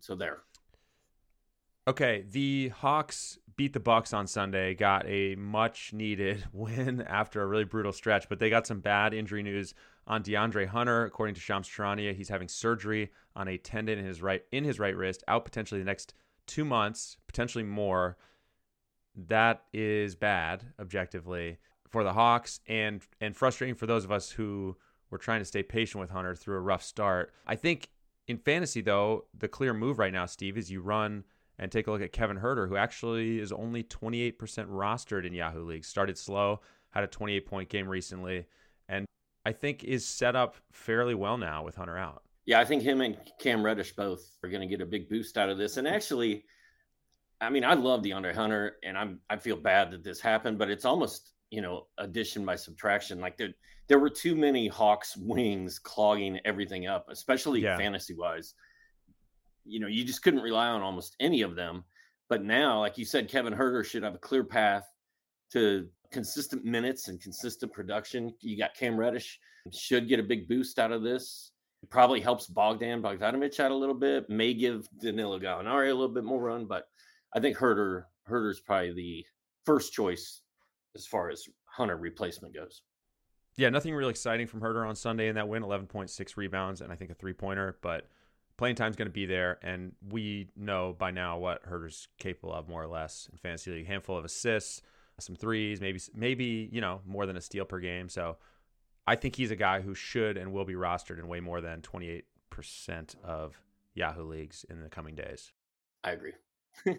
so 0.00 0.14
there. 0.14 0.38
Okay, 1.88 2.24
the 2.28 2.70
Hawks 2.70 3.38
beat 3.56 3.72
the 3.72 3.78
Bucks 3.78 4.12
on 4.12 4.26
Sunday, 4.26 4.74
got 4.74 5.06
a 5.06 5.36
much 5.36 5.92
needed 5.92 6.44
win 6.52 7.02
after 7.02 7.40
a 7.40 7.46
really 7.46 7.64
brutal 7.64 7.92
stretch, 7.92 8.28
but 8.28 8.40
they 8.40 8.50
got 8.50 8.66
some 8.66 8.80
bad 8.80 9.14
injury 9.14 9.42
news 9.42 9.72
on 10.04 10.24
DeAndre 10.24 10.66
Hunter. 10.66 11.04
According 11.04 11.36
to 11.36 11.40
Shams 11.40 11.68
Charania, 11.68 12.12
he's 12.12 12.28
having 12.28 12.48
surgery 12.48 13.12
on 13.36 13.46
a 13.46 13.56
tendon 13.56 14.00
in 14.00 14.04
his 14.04 14.20
right 14.20 14.42
in 14.50 14.64
his 14.64 14.80
right 14.80 14.96
wrist, 14.96 15.22
out 15.28 15.44
potentially 15.44 15.80
the 15.80 15.86
next 15.86 16.12
two 16.46 16.64
months, 16.64 17.18
potentially 17.28 17.64
more. 17.64 18.16
That 19.14 19.62
is 19.72 20.16
bad, 20.16 20.64
objectively, 20.80 21.58
for 21.88 22.02
the 22.02 22.12
Hawks, 22.12 22.60
and 22.66 23.00
and 23.20 23.36
frustrating 23.36 23.76
for 23.76 23.86
those 23.86 24.04
of 24.04 24.10
us 24.10 24.30
who 24.30 24.76
were 25.10 25.18
trying 25.18 25.40
to 25.40 25.44
stay 25.44 25.62
patient 25.62 26.00
with 26.00 26.10
Hunter 26.10 26.34
through 26.34 26.56
a 26.56 26.60
rough 26.60 26.82
start. 26.82 27.32
I 27.46 27.54
think 27.54 27.90
in 28.26 28.38
fantasy, 28.38 28.80
though, 28.80 29.26
the 29.38 29.46
clear 29.46 29.72
move 29.72 30.00
right 30.00 30.12
now, 30.12 30.26
Steve, 30.26 30.58
is 30.58 30.68
you 30.68 30.80
run 30.80 31.22
and 31.58 31.72
take 31.72 31.86
a 31.86 31.90
look 31.90 32.02
at 32.02 32.12
Kevin 32.12 32.38
Huerter, 32.38 32.68
who 32.68 32.76
actually 32.76 33.38
is 33.38 33.52
only 33.52 33.82
28% 33.82 34.34
rostered 34.68 35.26
in 35.26 35.32
Yahoo 35.32 35.64
League. 35.64 35.84
Started 35.84 36.18
slow, 36.18 36.60
had 36.90 37.04
a 37.04 37.08
28 37.08 37.46
point 37.46 37.68
game 37.68 37.88
recently, 37.88 38.46
and 38.88 39.06
I 39.44 39.52
think 39.52 39.84
is 39.84 40.06
set 40.06 40.36
up 40.36 40.56
fairly 40.72 41.14
well 41.14 41.38
now 41.38 41.64
with 41.64 41.76
Hunter 41.76 41.96
out. 41.96 42.22
Yeah, 42.44 42.60
I 42.60 42.64
think 42.64 42.82
him 42.82 43.00
and 43.00 43.16
Cam 43.40 43.64
Reddish 43.64 43.94
both 43.94 44.24
are 44.42 44.48
going 44.48 44.60
to 44.60 44.68
get 44.68 44.80
a 44.80 44.86
big 44.86 45.08
boost 45.08 45.36
out 45.36 45.48
of 45.48 45.58
this. 45.58 45.78
And 45.78 45.88
actually, 45.88 46.44
I 47.40 47.50
mean, 47.50 47.64
I 47.64 47.74
love 47.74 48.02
DeAndre 48.02 48.34
Hunter, 48.34 48.76
and 48.84 48.96
I'm 48.96 49.20
I 49.28 49.36
feel 49.36 49.56
bad 49.56 49.90
that 49.90 50.04
this 50.04 50.20
happened, 50.20 50.58
but 50.58 50.70
it's 50.70 50.84
almost 50.84 51.32
you 51.50 51.62
know 51.62 51.86
addition 51.98 52.44
by 52.44 52.56
subtraction. 52.56 53.20
Like 53.20 53.36
there 53.36 53.50
there 53.88 53.98
were 53.98 54.10
too 54.10 54.36
many 54.36 54.68
Hawks 54.68 55.16
wings 55.16 55.78
clogging 55.78 56.38
everything 56.44 56.86
up, 56.86 57.06
especially 57.08 57.62
yeah. 57.62 57.76
fantasy 57.76 58.14
wise 58.14 58.54
you 59.66 59.80
know, 59.80 59.86
you 59.88 60.04
just 60.04 60.22
couldn't 60.22 60.42
rely 60.42 60.68
on 60.68 60.82
almost 60.82 61.16
any 61.20 61.42
of 61.42 61.56
them. 61.56 61.84
But 62.28 62.44
now, 62.44 62.80
like 62.80 62.98
you 62.98 63.04
said, 63.04 63.28
Kevin 63.28 63.54
Huerter 63.54 63.84
should 63.84 64.02
have 64.02 64.14
a 64.14 64.18
clear 64.18 64.44
path 64.44 64.84
to 65.52 65.88
consistent 66.10 66.64
minutes 66.64 67.08
and 67.08 67.20
consistent 67.20 67.72
production. 67.72 68.34
You 68.40 68.56
got 68.58 68.74
Cam 68.74 68.96
Reddish 68.96 69.38
should 69.72 70.08
get 70.08 70.20
a 70.20 70.24
big 70.24 70.48
boost 70.48 70.78
out 70.78 70.92
of 70.92 71.02
this. 71.02 71.52
It 71.82 71.90
probably 71.90 72.20
helps 72.20 72.46
Bogdan 72.46 73.02
Bogdanovich 73.02 73.60
out 73.60 73.70
a 73.70 73.76
little 73.76 73.94
bit. 73.94 74.28
May 74.30 74.54
give 74.54 74.88
Danilo 75.00 75.38
Gallinari 75.38 75.90
a 75.90 75.94
little 75.94 76.14
bit 76.14 76.24
more 76.24 76.40
run, 76.40 76.66
but 76.66 76.84
I 77.34 77.40
think 77.40 77.56
Huerter 77.56 78.04
Huerter's 78.28 78.60
probably 78.60 78.92
the 78.92 79.26
first 79.64 79.92
choice 79.92 80.40
as 80.94 81.06
far 81.06 81.30
as 81.30 81.44
Hunter 81.64 81.96
replacement 81.96 82.54
goes. 82.54 82.82
Yeah, 83.56 83.68
nothing 83.68 83.94
really 83.94 84.10
exciting 84.10 84.46
from 84.46 84.60
Huerter 84.60 84.86
on 84.86 84.96
Sunday 84.96 85.28
in 85.28 85.34
that 85.34 85.48
win. 85.48 85.62
Eleven 85.62 85.86
point 85.86 86.10
six 86.10 86.36
rebounds 86.36 86.80
and 86.80 86.92
I 86.92 86.96
think 86.96 87.10
a 87.10 87.14
three 87.14 87.32
pointer, 87.32 87.78
but 87.82 88.08
playing 88.56 88.76
time's 88.76 88.96
going 88.96 89.08
to 89.08 89.12
be 89.12 89.26
there, 89.26 89.58
and 89.62 89.92
we 90.08 90.48
know 90.56 90.94
by 90.98 91.10
now 91.10 91.38
what 91.38 91.62
Huerter's 91.66 92.08
capable 92.18 92.52
of, 92.52 92.68
more 92.68 92.82
or 92.82 92.86
less, 92.86 93.28
in 93.30 93.38
fantasy 93.38 93.70
league. 93.70 93.84
A 93.84 93.88
handful 93.88 94.16
of 94.16 94.24
assists, 94.24 94.82
some 95.18 95.36
threes, 95.36 95.80
maybe 95.80 96.00
maybe 96.14 96.68
you 96.72 96.80
know 96.80 97.00
more 97.06 97.26
than 97.26 97.36
a 97.36 97.40
steal 97.40 97.64
per 97.64 97.78
game. 97.78 98.08
So 98.08 98.36
I 99.06 99.16
think 99.16 99.36
he's 99.36 99.50
a 99.50 99.56
guy 99.56 99.80
who 99.80 99.94
should 99.94 100.36
and 100.36 100.52
will 100.52 100.64
be 100.64 100.74
rostered 100.74 101.18
in 101.18 101.28
way 101.28 101.40
more 101.40 101.60
than 101.60 101.80
28% 101.80 102.22
of 103.22 103.60
Yahoo 103.94 104.24
leagues 104.24 104.64
in 104.68 104.82
the 104.82 104.88
coming 104.88 105.14
days. 105.14 105.52
I 106.02 106.10
agree. 106.12 106.32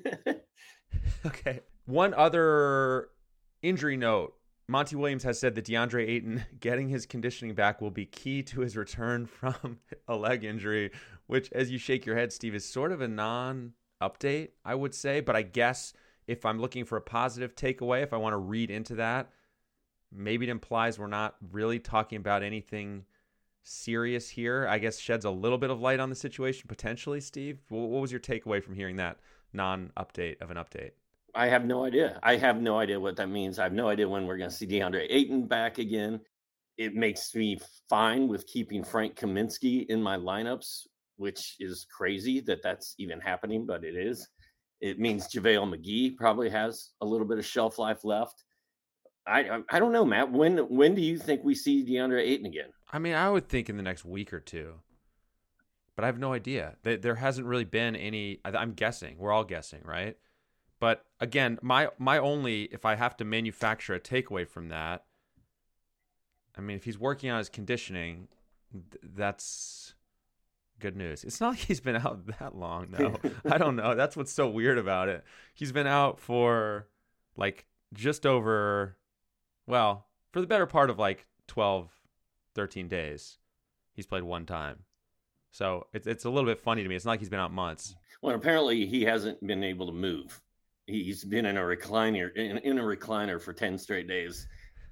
okay. 1.26 1.62
One 1.86 2.14
other 2.14 3.10
injury 3.62 3.98
note 3.98 4.34
Monty 4.70 4.98
Williams 4.98 5.24
has 5.24 5.40
said 5.40 5.56
that 5.56 5.66
DeAndre 5.66 6.08
Ayton 6.08 6.46
getting 6.60 6.90
his 6.90 7.06
conditioning 7.06 7.56
back 7.56 7.80
will 7.80 7.92
be 7.92 8.06
key 8.06 8.44
to 8.44 8.62
his 8.62 8.76
return 8.76 9.26
from 9.26 9.80
a 10.08 10.16
leg 10.16 10.44
injury, 10.44 10.92
which, 11.28 11.52
as 11.52 11.72
you 11.72 11.78
shake 11.78 12.06
your 12.06 12.18
head, 12.18 12.34
Steve, 12.34 12.56
is 12.56 12.66
sort 12.66 12.92
of 12.92 13.02
a 13.02 13.08
non 13.08 13.74
update, 14.02 14.50
I 14.66 14.76
would 14.76 14.94
say. 14.94 15.22
But 15.22 15.36
I 15.36 15.42
guess 15.42 15.94
if 16.28 16.46
I'm 16.46 16.60
looking 16.60 16.86
for 16.86 16.98
a 16.98 17.02
positive 17.02 17.56
takeaway, 17.56 18.04
if 18.04 18.14
I 18.14 18.18
want 18.18 18.34
to 18.34 18.38
read 18.38 18.70
into 18.70 18.96
that, 18.96 19.30
maybe 20.12 20.48
it 20.48 20.52
implies 20.52 21.00
we're 21.00 21.08
not 21.08 21.36
really 21.52 21.80
talking 21.80 22.18
about 22.18 22.44
anything 22.44 23.06
serious 23.64 24.30
here. 24.30 24.68
I 24.70 24.80
guess 24.80 25.00
sheds 25.00 25.26
a 25.26 25.32
little 25.32 25.58
bit 25.58 25.70
of 25.70 25.80
light 25.80 26.00
on 26.00 26.10
the 26.10 26.16
situation 26.16 26.66
potentially, 26.68 27.22
Steve. 27.22 27.60
What 27.70 28.02
was 28.02 28.12
your 28.12 28.22
takeaway 28.22 28.62
from 28.62 28.76
hearing 28.76 28.98
that 28.98 29.20
non 29.54 29.92
update 29.98 30.42
of 30.42 30.52
an 30.52 30.58
update? 30.58 30.92
I 31.38 31.48
have 31.48 31.65
no 31.65 31.86
idea. 31.86 32.20
I 32.24 32.36
have 32.38 32.60
no 32.60 32.79
idea 32.79 33.00
what 33.00 33.15
that 33.17 33.29
means. 33.29 33.60
I 33.60 33.63
have 33.63 33.74
no 33.74 33.89
idea 33.89 34.10
when 34.10 34.25
we're 34.25 34.38
going 34.38 34.50
to 34.50 34.56
see 34.56 34.65
DeAndre 34.65 35.06
Ayton 35.08 35.48
back 35.48 35.77
again. 35.77 36.20
It 36.77 36.96
makes 36.96 37.36
me 37.36 37.60
fine 37.89 38.27
with 38.27 38.48
keeping 38.48 38.84
Frank 38.84 39.15
Kaminsky 39.15 39.86
in 39.88 40.01
my 40.01 40.17
lineups, 40.17 40.88
which 41.17 41.56
is 41.60 41.86
crazy 41.96 42.39
that 42.41 42.63
that's 42.63 42.96
even 42.98 43.20
happening, 43.20 43.67
but 43.67 43.84
it 43.84 43.96
is. 43.96 44.27
It 44.82 45.00
means 45.00 45.27
JaVale 45.27 45.75
McGee 45.75 46.17
probably 46.17 46.50
has 46.50 46.91
a 47.01 47.06
little 47.06 47.27
bit 47.27 47.38
of 47.38 47.46
shelf 47.46 47.77
life 47.77 48.03
left. 48.03 48.44
I 49.27 49.60
I 49.70 49.79
don't 49.79 49.91
know, 49.91 50.06
Matt. 50.06 50.32
When 50.32 50.58
when 50.58 50.96
do 50.96 51.01
you 51.01 51.20
think 51.20 51.44
we 51.44 51.53
see 51.53 51.86
DeAndre 51.86 52.22
Ayton 52.22 52.46
again? 52.48 52.70
I 52.91 52.98
mean, 52.98 53.13
I 53.13 53.29
would 53.29 53.48
think 53.50 53.70
in 53.70 53.77
the 53.77 53.84
next 53.84 54.06
week 54.06 54.34
or 54.34 54.39
two, 54.39 54.75
but 55.96 56.03
I 56.03 56.08
have 56.08 56.20
no 56.20 56.34
idea. 56.34 56.77
There 56.84 57.15
hasn't 57.15 57.46
really 57.46 57.65
been 57.65 57.96
any. 57.96 58.39
I'm 58.46 58.74
guessing. 58.74 59.17
We're 59.17 59.34
all 59.34 59.44
guessing, 59.44 59.82
right? 59.84 60.15
But 60.80 61.06
again, 61.20 61.58
my 61.62 61.90
my 61.98 62.18
only 62.18 62.64
if 62.64 62.86
I 62.86 62.96
have 62.96 63.18
to 63.18 63.26
manufacture 63.26 63.94
a 63.94 64.00
takeaway 64.00 64.48
from 64.48 64.70
that, 64.70 65.06
I 66.58 66.62
mean, 66.62 66.78
if 66.78 66.84
he's 66.84 67.00
working 67.00 67.30
on 67.30 67.40
his 67.40 67.50
conditioning, 67.50 68.28
th- 68.72 69.02
that's 69.16 69.96
good 70.80 70.96
news. 70.96 71.24
It's 71.24 71.42
not 71.42 71.50
like 71.50 71.60
he's 71.68 71.80
been 71.80 71.96
out 71.96 72.28
that 72.40 72.56
long, 72.56 72.88
though. 72.92 73.16
I 73.50 73.58
don't 73.58 73.76
know. 73.76 73.96
That's 73.96 74.16
what's 74.16 74.32
so 74.32 74.48
weird 74.48 74.78
about 74.78 75.10
it. 75.10 75.24
He's 75.54 75.72
been 75.72 75.88
out 75.88 76.20
for 76.20 76.88
like 77.36 77.66
just 77.94 78.26
over, 78.26 78.98
well, 79.66 80.06
for 80.32 80.42
the 80.42 80.48
better 80.48 80.66
part 80.66 80.90
of 80.90 81.00
like 81.00 81.26
12, 81.48 81.90
13 82.56 82.88
days. 82.88 83.38
He's 83.94 84.06
played 84.06 84.24
one 84.24 84.46
time. 84.46 84.84
So 85.52 85.88
it's, 85.94 86.06
it's 86.06 86.26
a 86.26 86.30
little 86.30 86.50
bit 86.50 86.60
funny 86.60 86.84
to 86.84 86.90
me. 86.90 86.96
It's 86.96 87.06
not 87.06 87.12
like 87.12 87.20
he's 87.20 87.30
been 87.30 87.40
out 87.40 87.52
months. 87.52 87.96
Well, 88.22 88.36
apparently 88.36 88.86
he 88.86 89.04
hasn't 89.04 89.46
been 89.46 89.64
able 89.64 89.88
to 89.88 89.92
move 89.92 90.42
he's 90.88 91.24
been 91.24 91.46
in 91.46 91.58
a 91.58 91.62
recliner 91.62 92.36
in, 92.36 92.58
in 92.60 92.79
a 92.79 92.82
recliner 92.82 93.39
for 93.39 93.53
10 93.53 93.77
straight 93.77 94.08
days 94.08 94.48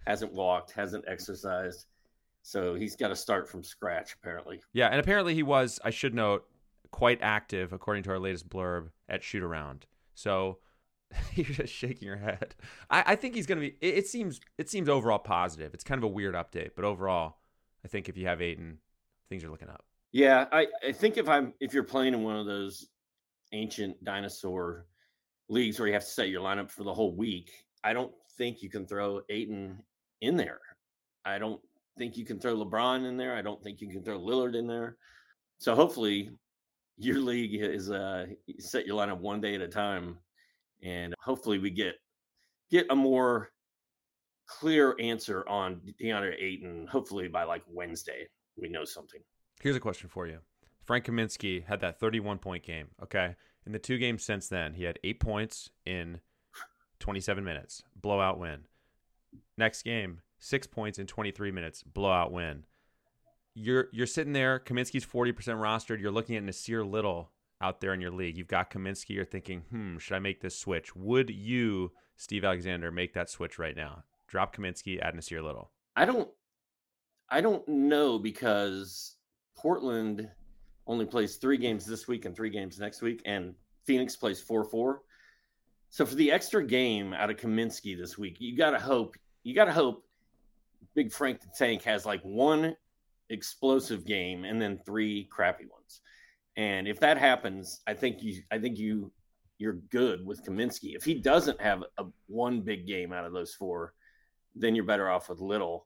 hasn't 0.06 0.32
walked 0.32 0.72
hasn't 0.72 1.04
exercised. 1.08 1.88
So 2.44 2.76
he's 2.76 2.96
got 2.96 3.08
to 3.08 3.16
start 3.16 3.50
from 3.50 3.64
scratch 3.64 4.14
apparently. 4.14 4.62
Yeah 4.74 4.90
and 4.90 5.00
apparently 5.00 5.34
he 5.34 5.44
was 5.44 5.80
i 5.84 5.90
should 5.90 6.14
note 6.14 6.46
quite 6.92 7.20
active 7.22 7.74
according 7.74 8.04
to 8.04 8.12
our 8.12 8.20
latest 8.20 8.48
blurb 8.50 8.90
at 9.10 9.24
shoot 9.24 9.42
around. 9.42 9.86
So 10.14 10.60
you're 11.34 11.46
just 11.46 11.74
shaking 11.74 12.08
your 12.08 12.18
head. 12.18 12.56
I, 12.90 13.04
I 13.08 13.16
think 13.16 13.36
he's 13.36 13.48
going 13.48 13.60
to 13.60 13.68
be 13.70 13.76
it, 13.82 14.00
it, 14.00 14.08
seems 14.08 14.42
it 14.58 14.70
seems 14.70 14.90
overall 14.90 15.20
positive. 15.20 15.74
It's 15.74 15.84
kind 15.84 15.98
of 15.98 16.04
a 16.04 16.10
weird 16.10 16.36
update 16.36 16.72
but 16.76 16.86
overall 16.86 17.38
i 17.84 17.88
think 17.88 18.10
if 18.10 18.18
you 18.18 18.28
have 18.28 18.42
Ayton 18.42 18.80
things 19.30 19.44
are 19.44 19.50
looking 19.50 19.70
up. 19.70 19.86
Yeah 20.12 20.46
i, 20.52 20.68
I 20.86 20.92
think 20.92 21.18
if 21.18 21.30
i'm 21.30 21.54
if 21.60 21.74
you're 21.74 21.84
playing 21.84 22.14
in 22.14 22.24
one 22.24 22.36
of 22.36 22.46
those 22.46 22.88
ancient 23.54 24.04
dinosaur 24.04 24.86
leagues 25.50 25.80
where 25.80 25.88
you 25.88 25.94
have 25.94 26.04
to 26.04 26.10
set 26.10 26.30
your 26.30 26.42
lineup 26.42 26.72
for 26.72 26.84
the 26.84 26.94
whole 26.94 27.16
week, 27.16 27.52
I 27.84 27.94
don't 27.94 28.12
think 28.38 28.62
you 28.62 28.70
can 28.70 28.86
throw 28.86 29.22
Ayton 29.30 29.80
in 30.22 30.38
there. 30.38 30.60
I 31.24 31.38
don't 31.38 31.62
think 31.98 32.18
you 32.18 32.26
can 32.26 32.40
throw 32.40 32.56
LeBron 32.56 33.08
in 33.08 33.18
there. 33.18 33.36
I 33.36 33.42
don't 33.42 33.62
think 33.64 33.82
you 33.82 33.90
can 33.90 34.04
throw 34.04 34.20
Lillard 34.20 34.56
in 34.56 34.68
there. 34.68 34.98
So 35.60 35.76
hopefully 35.76 36.32
your 36.98 37.20
league 37.20 37.56
is 37.62 37.92
uh 37.92 38.26
set 38.60 38.86
your 38.86 38.98
lineup 38.98 39.20
one 39.20 39.42
day 39.42 39.56
at 39.56 39.62
a 39.62 39.68
time 39.68 40.18
and 40.82 41.14
hopefully 41.20 41.60
we 41.60 41.70
get 41.70 41.96
get 42.72 42.86
a 42.90 42.96
more 42.96 43.50
clear 44.48 44.96
answer 45.00 45.48
on 45.50 45.82
DeAndre 46.02 46.42
Ayton 46.42 46.88
hopefully 46.90 47.28
by 47.28 47.44
like 47.44 47.64
Wednesday 47.68 48.28
we 48.56 48.70
know 48.70 48.86
something. 48.86 49.20
Here's 49.62 49.76
a 49.76 49.80
question 49.80 50.10
for 50.10 50.28
you. 50.28 50.40
Frank 50.86 51.06
Kaminsky 51.06 51.66
had 51.66 51.82
that 51.82 52.00
31 52.00 52.38
point 52.38 52.64
game. 52.64 52.88
Okay. 53.02 53.36
In 53.66 53.72
the 53.72 53.80
two 53.80 53.98
games 53.98 54.24
since 54.24 54.48
then, 54.48 54.76
he 54.76 54.84
had 54.84 55.00
eight 55.04 55.20
points 55.20 55.72
in 55.86 56.22
27 57.00 57.44
minutes, 57.44 57.84
blowout 58.00 58.40
win. 58.40 58.66
Next 59.58 59.82
game, 59.82 60.22
six 60.38 60.68
points 60.68 61.00
in 61.00 61.08
23 61.08 61.52
minutes, 61.52 61.82
blowout 61.82 62.32
win. 62.32 62.66
You're 63.56 63.88
you're 63.92 64.06
sitting 64.06 64.34
there. 64.34 64.60
Kaminsky's 64.60 65.06
40% 65.06 65.34
rostered. 65.34 66.00
You're 66.00 66.12
looking 66.12 66.36
at 66.36 66.44
Nassir 66.44 66.90
Little 66.90 67.32
out 67.62 67.80
there 67.80 67.94
in 67.94 68.02
your 68.02 68.12
league. 68.12 68.38
You've 68.38 68.48
got 68.48 68.70
Kaminsky. 68.70 69.12
You're 69.12 69.26
thinking, 69.26 69.62
hmm, 69.70 69.98
should 69.98 70.16
I 70.16 70.20
make 70.20 70.42
this 70.42 70.58
switch? 70.58 70.96
Would 70.96 71.30
you, 71.30 71.94
Steve 72.18 72.44
Alexander, 72.44 72.92
make 72.92 73.14
that 73.14 73.30
switch 73.30 73.58
right 73.58 73.76
now? 73.76 74.04
Drop 74.28 74.56
Kaminsky, 74.56 75.00
add 75.02 75.16
Nassir 75.16 75.42
Little. 75.42 75.72
I 75.96 76.06
don't. 76.06 76.30
I 77.30 77.42
don't 77.42 77.68
know 77.68 78.20
because 78.20 79.16
Portland 79.56 80.30
only 80.88 81.06
plays 81.06 81.38
three 81.38 81.58
games 81.58 81.86
this 81.86 82.08
week 82.08 82.26
and 82.26 82.36
three 82.36 82.50
games 82.50 82.80
next 82.80 83.02
week, 83.02 83.22
and 83.26 83.56
Phoenix 83.86 84.16
plays 84.16 84.42
four 84.42 84.64
four. 84.64 85.02
So 85.90 86.06
for 86.06 86.16
the 86.16 86.32
extra 86.32 86.66
game 86.66 87.14
out 87.14 87.30
of 87.30 87.38
Kaminsky 87.38 87.98
this 87.98 88.18
week, 88.18 88.38
you 88.40 88.58
gotta 88.58 88.80
hope 88.80 89.16
you 89.44 89.56
gotta 89.56 89.72
hope 89.72 90.06
Big 90.94 91.12
Frank 91.12 91.42
the 91.42 91.48
Tank 91.58 91.84
has 91.84 92.06
like 92.06 92.22
one 92.24 92.76
explosive 93.30 94.06
game 94.06 94.46
and 94.46 94.62
then 94.62 94.80
three 94.86 95.28
crappy 95.32 95.66
ones. 95.66 96.02
And 96.58 96.88
if 96.88 97.00
that 97.02 97.18
happens, 97.18 97.82
I 97.88 97.94
think 97.94 98.22
you 98.22 98.42
I 98.52 98.60
think 98.60 98.78
you 98.78 99.12
you're 99.58 99.74
good 99.74 100.26
with 100.26 100.44
Kaminsky. 100.46 100.96
If 100.96 101.04
he 101.04 101.16
doesn't 101.16 101.62
have 101.62 101.84
a 101.98 102.06
one 102.28 102.62
big 102.62 102.88
game 102.88 103.14
out 103.14 103.26
of 103.26 103.34
those 103.34 103.54
four, 103.54 103.94
then 104.56 104.76
you're 104.76 104.86
better 104.86 105.10
off 105.10 105.30
with 105.30 105.40
Little. 105.40 105.86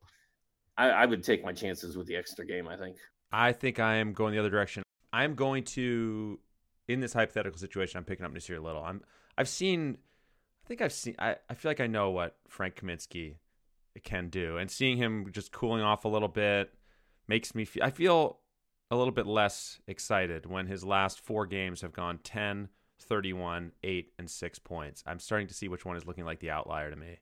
I, 0.78 0.90
I 0.90 1.06
would 1.06 1.24
take 1.24 1.44
my 1.44 1.54
chances 1.54 1.98
with 1.98 2.08
the 2.08 2.16
extra 2.16 2.46
game. 2.46 2.68
I 2.68 2.78
think. 2.78 2.98
I 3.32 3.52
think 3.52 3.80
I 3.80 3.96
am 3.96 4.14
going 4.14 4.34
the 4.34 4.40
other 4.40 4.50
direction. 4.50 4.84
I'm 5.12 5.36
going 5.36 5.64
to 5.66 6.40
in 6.88 7.00
this 7.00 7.14
hypothetical 7.14 7.60
situation. 7.60 7.98
I'm 7.98 8.06
picking 8.06 8.26
up 8.26 8.34
Nassir 8.34 8.62
Little. 8.62 8.84
I'm 8.84 9.02
I've 9.38 9.50
seen. 9.50 9.98
I 10.64 10.68
think 10.68 10.82
I've 10.82 10.94
seen. 10.94 11.16
I, 11.20 11.38
I 11.50 11.54
feel 11.54 11.70
like 11.70 11.80
I 11.80 11.88
know 11.88 12.12
what 12.12 12.36
Frank 12.48 12.76
Kaminsky 12.76 13.36
can 14.04 14.30
do, 14.30 14.58
and 14.58 14.70
seeing 14.70 14.98
him 14.98 15.28
just 15.32 15.52
cooling 15.52 15.82
off 15.82 16.06
a 16.06 16.10
little 16.10 16.28
bit 16.28 16.74
makes 17.28 17.56
me. 17.56 17.66
Feel, 17.66 17.84
I 17.84 17.92
feel 17.92 18.40
a 18.92 18.98
little 18.98 19.14
bit 19.14 19.28
less 19.28 19.80
excited 19.88 20.46
when 20.46 20.68
his 20.68 20.84
last 20.84 21.20
four 21.20 21.46
games 21.46 21.82
have 21.82 21.94
gone 21.94 22.20
10, 22.24 22.70
31, 23.00 23.72
8, 23.84 24.14
and 24.18 24.30
6 24.30 24.60
points. 24.60 25.04
I'm 25.06 25.20
starting 25.20 25.48
to 25.48 25.54
see 25.54 25.68
which 25.68 25.86
one 25.86 25.96
is 25.96 26.08
looking 26.08 26.26
like 26.26 26.40
the 26.40 26.50
outlier 26.50 26.90
to 26.90 26.96
me. 26.96 27.20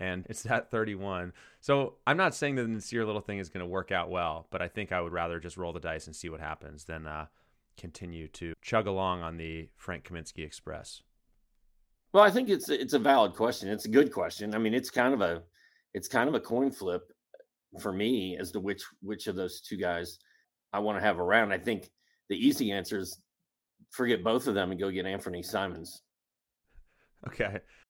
And 0.00 0.26
it's 0.28 0.42
that 0.44 0.70
31. 0.70 1.32
So 1.60 1.94
I'm 2.06 2.16
not 2.16 2.34
saying 2.34 2.54
that 2.54 2.62
the 2.62 2.68
Nassir 2.68 3.04
Little 3.04 3.20
thing 3.20 3.38
is 3.38 3.48
going 3.48 3.64
to 3.64 3.66
work 3.66 3.90
out 3.90 4.10
well, 4.10 4.46
but 4.50 4.62
I 4.62 4.68
think 4.68 4.92
I 4.92 5.00
would 5.00 5.12
rather 5.12 5.40
just 5.40 5.56
roll 5.56 5.72
the 5.72 5.80
dice 5.80 6.06
and 6.06 6.14
see 6.14 6.28
what 6.28 6.40
happens 6.40 6.84
than 6.84 7.06
uh, 7.06 7.26
continue 7.76 8.28
to 8.28 8.54
chug 8.62 8.86
along 8.86 9.22
on 9.22 9.36
the 9.36 9.68
Frank 9.76 10.04
Kaminsky 10.04 10.44
Express. 10.44 11.02
Well, 12.12 12.24
I 12.24 12.30
think 12.30 12.48
it's 12.48 12.68
it's 12.68 12.94
a 12.94 12.98
valid 12.98 13.34
question. 13.34 13.68
It's 13.68 13.84
a 13.84 13.90
good 13.90 14.12
question. 14.12 14.54
I 14.54 14.58
mean, 14.58 14.72
it's 14.72 14.90
kind 14.90 15.12
of 15.12 15.20
a 15.20 15.42
it's 15.94 16.08
kind 16.08 16.28
of 16.28 16.34
a 16.34 16.40
coin 16.40 16.70
flip 16.70 17.02
for 17.80 17.92
me 17.92 18.36
as 18.38 18.50
to 18.52 18.60
which 18.60 18.82
which 19.02 19.26
of 19.26 19.36
those 19.36 19.60
two 19.60 19.76
guys 19.76 20.18
I 20.72 20.78
want 20.78 20.98
to 20.98 21.04
have 21.04 21.18
around. 21.18 21.52
I 21.52 21.58
think 21.58 21.90
the 22.28 22.36
easy 22.36 22.72
answer 22.72 22.98
is 22.98 23.20
forget 23.90 24.24
both 24.24 24.46
of 24.46 24.54
them 24.54 24.70
and 24.70 24.80
go 24.80 24.90
get 24.90 25.06
Anfernee 25.06 25.44
Simons. 25.44 26.02
Okay. 27.26 27.58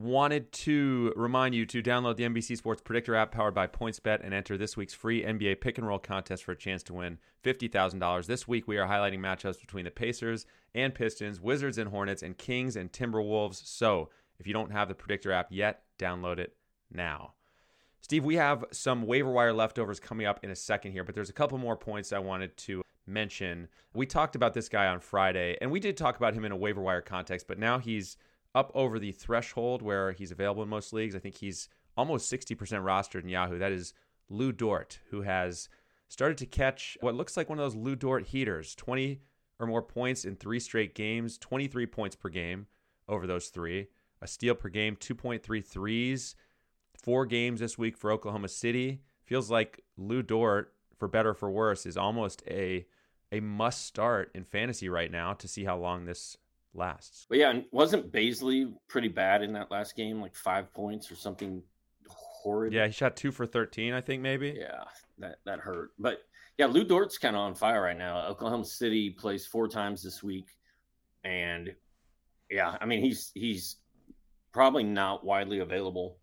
Wanted 0.00 0.50
to 0.52 1.12
remind 1.14 1.54
you 1.54 1.66
to 1.66 1.82
download 1.82 2.16
the 2.16 2.24
NBC 2.24 2.56
Sports 2.56 2.80
Predictor 2.80 3.14
app 3.14 3.32
powered 3.32 3.52
by 3.52 3.66
PointsBet 3.66 4.24
and 4.24 4.32
enter 4.32 4.56
this 4.56 4.74
week's 4.74 4.94
free 4.94 5.22
NBA 5.22 5.60
pick 5.60 5.76
and 5.76 5.86
roll 5.86 5.98
contest 5.98 6.42
for 6.42 6.52
a 6.52 6.56
chance 6.56 6.82
to 6.84 6.94
win 6.94 7.18
$50,000. 7.44 8.24
This 8.24 8.48
week 8.48 8.66
we 8.66 8.78
are 8.78 8.88
highlighting 8.88 9.18
matchups 9.18 9.60
between 9.60 9.84
the 9.84 9.90
Pacers 9.90 10.46
and 10.74 10.94
Pistons, 10.94 11.38
Wizards 11.38 11.76
and 11.76 11.90
Hornets, 11.90 12.22
and 12.22 12.38
Kings 12.38 12.76
and 12.76 12.90
Timberwolves. 12.90 13.60
So 13.66 14.08
if 14.38 14.46
you 14.46 14.54
don't 14.54 14.72
have 14.72 14.88
the 14.88 14.94
Predictor 14.94 15.32
app 15.32 15.48
yet, 15.50 15.82
download 15.98 16.38
it 16.38 16.54
now. 16.90 17.34
Steve, 18.00 18.24
we 18.24 18.36
have 18.36 18.64
some 18.72 19.02
waiver 19.02 19.30
wire 19.30 19.52
leftovers 19.52 20.00
coming 20.00 20.26
up 20.26 20.42
in 20.42 20.48
a 20.48 20.56
second 20.56 20.92
here, 20.92 21.04
but 21.04 21.14
there's 21.14 21.28
a 21.28 21.34
couple 21.34 21.58
more 21.58 21.76
points 21.76 22.10
I 22.10 22.20
wanted 22.20 22.56
to 22.56 22.80
mention. 23.06 23.68
We 23.92 24.06
talked 24.06 24.34
about 24.34 24.54
this 24.54 24.70
guy 24.70 24.86
on 24.86 25.00
Friday, 25.00 25.58
and 25.60 25.70
we 25.70 25.78
did 25.78 25.98
talk 25.98 26.16
about 26.16 26.32
him 26.32 26.46
in 26.46 26.52
a 26.52 26.56
waiver 26.56 26.80
wire 26.80 27.02
context, 27.02 27.46
but 27.46 27.58
now 27.58 27.78
he's 27.78 28.16
up 28.54 28.70
over 28.74 28.98
the 28.98 29.12
threshold 29.12 29.82
where 29.82 30.12
he's 30.12 30.32
available 30.32 30.62
in 30.62 30.68
most 30.68 30.92
leagues. 30.92 31.14
I 31.14 31.18
think 31.18 31.36
he's 31.36 31.68
almost 31.96 32.32
60% 32.32 32.56
rostered 32.56 33.22
in 33.22 33.28
Yahoo. 33.28 33.58
That 33.58 33.72
is 33.72 33.94
Lu 34.28 34.52
Dort, 34.52 35.00
who 35.10 35.22
has 35.22 35.68
started 36.08 36.38
to 36.38 36.46
catch 36.46 36.96
what 37.00 37.14
looks 37.14 37.36
like 37.36 37.48
one 37.48 37.58
of 37.58 37.64
those 37.64 37.76
Lu 37.76 37.94
Dort 37.94 38.26
heaters 38.26 38.74
20 38.74 39.20
or 39.58 39.66
more 39.66 39.82
points 39.82 40.24
in 40.24 40.36
three 40.36 40.58
straight 40.58 40.94
games, 40.94 41.38
23 41.38 41.86
points 41.86 42.16
per 42.16 42.28
game 42.28 42.66
over 43.08 43.26
those 43.26 43.48
three, 43.48 43.88
a 44.22 44.26
steal 44.26 44.54
per 44.54 44.68
game, 44.68 44.96
2.3 44.96 45.64
threes, 45.64 46.34
four 46.94 47.26
games 47.26 47.60
this 47.60 47.78
week 47.78 47.96
for 47.96 48.10
Oklahoma 48.10 48.48
City. 48.48 49.02
Feels 49.24 49.50
like 49.50 49.84
Lu 49.96 50.22
Dort, 50.22 50.72
for 50.96 51.08
better 51.08 51.34
for 51.34 51.50
worse, 51.50 51.86
is 51.86 51.96
almost 51.96 52.42
a 52.48 52.86
a 53.32 53.40
must 53.40 53.86
start 53.86 54.28
in 54.34 54.42
fantasy 54.42 54.88
right 54.88 55.10
now 55.10 55.32
to 55.34 55.46
see 55.46 55.62
how 55.64 55.76
long 55.76 56.04
this 56.04 56.36
lasts. 56.74 57.26
But 57.28 57.38
yeah, 57.38 57.60
wasn't 57.72 58.12
Bazley 58.12 58.72
pretty 58.88 59.08
bad 59.08 59.42
in 59.42 59.52
that 59.54 59.70
last 59.70 59.96
game, 59.96 60.20
like 60.20 60.34
five 60.34 60.72
points 60.72 61.10
or 61.10 61.16
something 61.16 61.62
horrid? 62.08 62.72
Yeah, 62.72 62.86
he 62.86 62.92
shot 62.92 63.16
two 63.16 63.32
for 63.32 63.46
thirteen, 63.46 63.92
I 63.92 64.00
think 64.00 64.22
maybe. 64.22 64.56
Yeah, 64.58 64.84
that 65.18 65.36
that 65.44 65.60
hurt. 65.60 65.90
But 65.98 66.18
yeah, 66.58 66.66
Lu 66.66 66.84
Dort's 66.84 67.18
kind 67.18 67.36
of 67.36 67.40
on 67.40 67.54
fire 67.54 67.82
right 67.82 67.96
now. 67.96 68.26
Oklahoma 68.26 68.64
City 68.64 69.10
plays 69.10 69.46
four 69.46 69.68
times 69.68 70.02
this 70.02 70.22
week, 70.22 70.48
and 71.24 71.74
yeah, 72.50 72.76
I 72.80 72.86
mean 72.86 73.00
he's 73.00 73.30
he's 73.34 73.76
probably 74.52 74.82
not 74.82 75.24
widely 75.24 75.60
available 75.60 76.18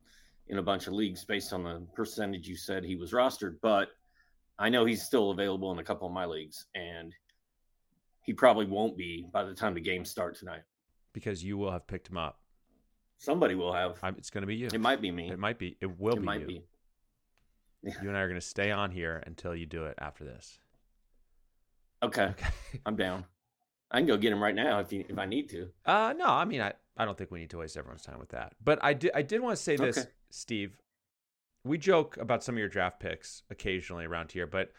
in 0.48 0.58
a 0.60 0.64
bunch 0.64 0.88
of 0.88 0.94
leagues 0.94 1.26
based 1.26 1.54
on 1.54 1.64
the 1.64 1.86
percentage 1.96 2.48
you 2.48 2.56
said 2.56 2.84
he 2.84 2.96
was 2.96 3.12
rostered, 3.12 3.56
but 3.62 3.90
I 4.60 4.70
know 4.70 4.86
he's 4.86 5.04
still 5.04 5.32
available 5.32 5.72
in 5.72 5.80
a 5.80 5.84
couple 5.84 6.08
of 6.08 6.14
my 6.14 6.26
leagues, 6.26 6.66
and 6.76 7.14
he 8.28 8.34
probably 8.34 8.66
won't 8.68 8.96
be 8.96 9.26
by 9.34 9.44
the 9.44 9.56
time 9.56 9.74
the 9.74 9.82
games 9.82 10.10
start 10.12 10.38
tonight. 10.38 10.62
Because 11.14 11.44
you 11.44 11.58
will 11.58 11.72
have 11.72 11.88
picked 11.88 12.10
him 12.10 12.18
up. 12.18 12.40
Somebody 13.18 13.56
will 13.56 13.74
have. 13.74 13.98
I'm, 14.04 14.14
it's 14.20 14.30
going 14.30 14.44
to 14.44 14.48
be 14.48 14.56
you. 14.56 14.68
It 14.72 14.80
might 14.80 15.02
be 15.02 15.10
me. 15.10 15.32
It 15.32 15.40
might 15.40 15.58
be. 15.58 15.76
It 15.82 16.00
will 16.00 16.14
it 16.14 16.20
be. 16.20 16.26
might 16.26 16.42
you. 16.42 16.48
be. 16.48 16.64
You 17.84 18.10
and 18.10 18.16
I 18.18 18.20
are 18.20 18.28
going 18.28 18.40
to 18.40 18.46
stay 18.46 18.70
on 18.70 18.92
here 18.92 19.24
until 19.26 19.56
you 19.56 19.66
do 19.66 19.86
it 19.86 19.96
after 19.98 20.24
this. 20.24 20.60
Okay. 22.04 22.26
Okay. 22.32 22.48
I'm 22.86 22.96
down. 22.96 23.26
I 23.90 23.98
can 24.00 24.06
go 24.08 24.18
get 24.18 24.32
him 24.34 24.44
right 24.44 24.54
now 24.54 24.80
if 24.82 24.92
you 24.92 25.06
if 25.08 25.18
I 25.18 25.26
need 25.26 25.50
to. 25.52 25.70
Uh 25.86 26.14
no, 26.18 26.26
I 26.28 26.44
mean 26.44 26.60
I, 26.62 26.74
I 26.98 27.06
don't 27.06 27.18
think 27.18 27.32
we 27.32 27.40
need 27.40 27.50
to 27.52 27.58
waste 27.60 27.78
everyone's 27.78 28.04
time 28.04 28.20
with 28.20 28.30
that. 28.30 28.54
But 28.64 28.80
I 28.84 28.94
did 28.94 29.12
I 29.16 29.22
did 29.22 29.40
want 29.42 29.56
to 29.58 29.64
say 29.64 29.78
this, 29.78 29.98
Okay. 29.98 30.08
Steve. 30.30 30.78
we 31.64 31.78
joke 31.78 32.18
about 32.18 32.44
some 32.44 32.56
of 32.56 32.60
your 32.60 32.68
draft 32.68 33.00
picks 33.00 33.44
occasionally 33.50 34.06
around 34.06 34.34
here, 34.34 34.46
but 34.46 34.74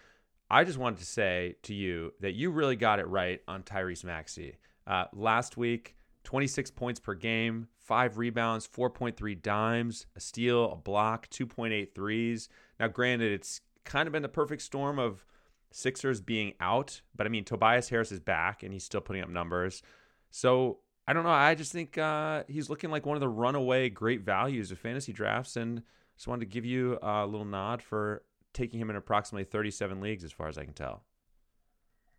I 0.50 0.64
just 0.64 0.78
wanted 0.78 0.98
to 1.00 1.06
say 1.06 1.56
to 1.64 1.74
you 1.74 2.12
that 2.20 2.32
you 2.32 2.50
really 2.50 2.76
got 2.76 3.00
it 3.00 3.06
right 3.06 3.40
on 3.46 3.62
Tyrese 3.62 4.04
Maxey. 4.04 4.56
Uh, 4.86 5.04
last 5.12 5.56
week, 5.56 5.94
26 6.24 6.70
points 6.70 7.00
per 7.00 7.14
game, 7.14 7.68
five 7.78 8.18
rebounds, 8.18 8.66
4.3 8.66 9.40
dimes, 9.42 10.06
a 10.16 10.20
steal, 10.20 10.72
a 10.72 10.76
block, 10.76 11.28
2.8 11.28 11.94
threes. 11.94 12.48
Now, 12.80 12.88
granted, 12.88 13.32
it's 13.32 13.60
kind 13.84 14.06
of 14.06 14.12
been 14.12 14.22
the 14.22 14.28
perfect 14.28 14.62
storm 14.62 14.98
of 14.98 15.24
Sixers 15.70 16.22
being 16.22 16.54
out, 16.60 17.02
but 17.14 17.26
I 17.26 17.30
mean, 17.30 17.44
Tobias 17.44 17.90
Harris 17.90 18.10
is 18.10 18.20
back 18.20 18.62
and 18.62 18.72
he's 18.72 18.84
still 18.84 19.02
putting 19.02 19.22
up 19.22 19.28
numbers. 19.28 19.82
So 20.30 20.78
I 21.06 21.12
don't 21.12 21.24
know. 21.24 21.30
I 21.30 21.54
just 21.54 21.72
think 21.72 21.98
uh, 21.98 22.44
he's 22.48 22.70
looking 22.70 22.90
like 22.90 23.04
one 23.04 23.16
of 23.16 23.20
the 23.20 23.28
runaway 23.28 23.90
great 23.90 24.22
values 24.22 24.70
of 24.70 24.78
fantasy 24.78 25.12
drafts. 25.12 25.56
And 25.56 25.82
just 26.16 26.26
wanted 26.26 26.40
to 26.40 26.52
give 26.52 26.64
you 26.64 26.98
a 27.02 27.26
little 27.26 27.46
nod 27.46 27.82
for 27.82 28.22
taking 28.58 28.80
him 28.80 28.90
in 28.90 28.96
approximately 28.96 29.44
37 29.44 30.00
leagues, 30.00 30.24
as 30.24 30.32
far 30.32 30.48
as 30.48 30.58
I 30.58 30.64
can 30.64 30.74
tell. 30.74 31.04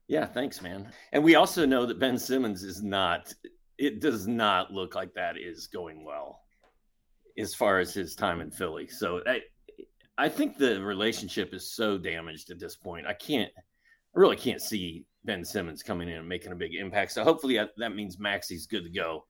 Yeah, 0.07 0.25
thanks, 0.25 0.61
man. 0.61 0.91
And 1.11 1.23
we 1.23 1.35
also 1.35 1.65
know 1.65 1.85
that 1.85 1.99
Ben 1.99 2.17
Simmons 2.17 2.63
is 2.63 2.81
not, 2.81 3.33
it 3.77 3.99
does 3.99 4.25
not 4.25 4.71
look 4.71 4.95
like 4.95 5.13
that 5.13 5.37
is 5.37 5.67
going 5.67 6.03
well 6.03 6.41
as 7.37 7.53
far 7.53 7.79
as 7.79 7.93
his 7.93 8.15
time 8.15 8.41
in 8.41 8.49
Philly. 8.49 8.87
So 8.87 9.21
I, 9.27 9.41
I 10.17 10.29
think 10.29 10.57
the 10.57 10.81
relationship 10.81 11.53
is 11.53 11.71
so 11.71 11.97
damaged 11.97 12.49
at 12.49 12.59
this 12.59 12.75
point. 12.75 13.05
I 13.05 13.13
can't, 13.13 13.51
I 13.57 14.19
really 14.19 14.35
can't 14.35 14.61
see 14.61 15.05
Ben 15.25 15.45
Simmons 15.45 15.83
coming 15.83 16.09
in 16.09 16.17
and 16.17 16.27
making 16.27 16.53
a 16.53 16.55
big 16.55 16.73
impact. 16.73 17.11
So 17.11 17.23
hopefully 17.23 17.59
that 17.77 17.95
means 17.95 18.17
Maxey's 18.17 18.65
good 18.65 18.83
to 18.83 18.89
go 18.89 19.25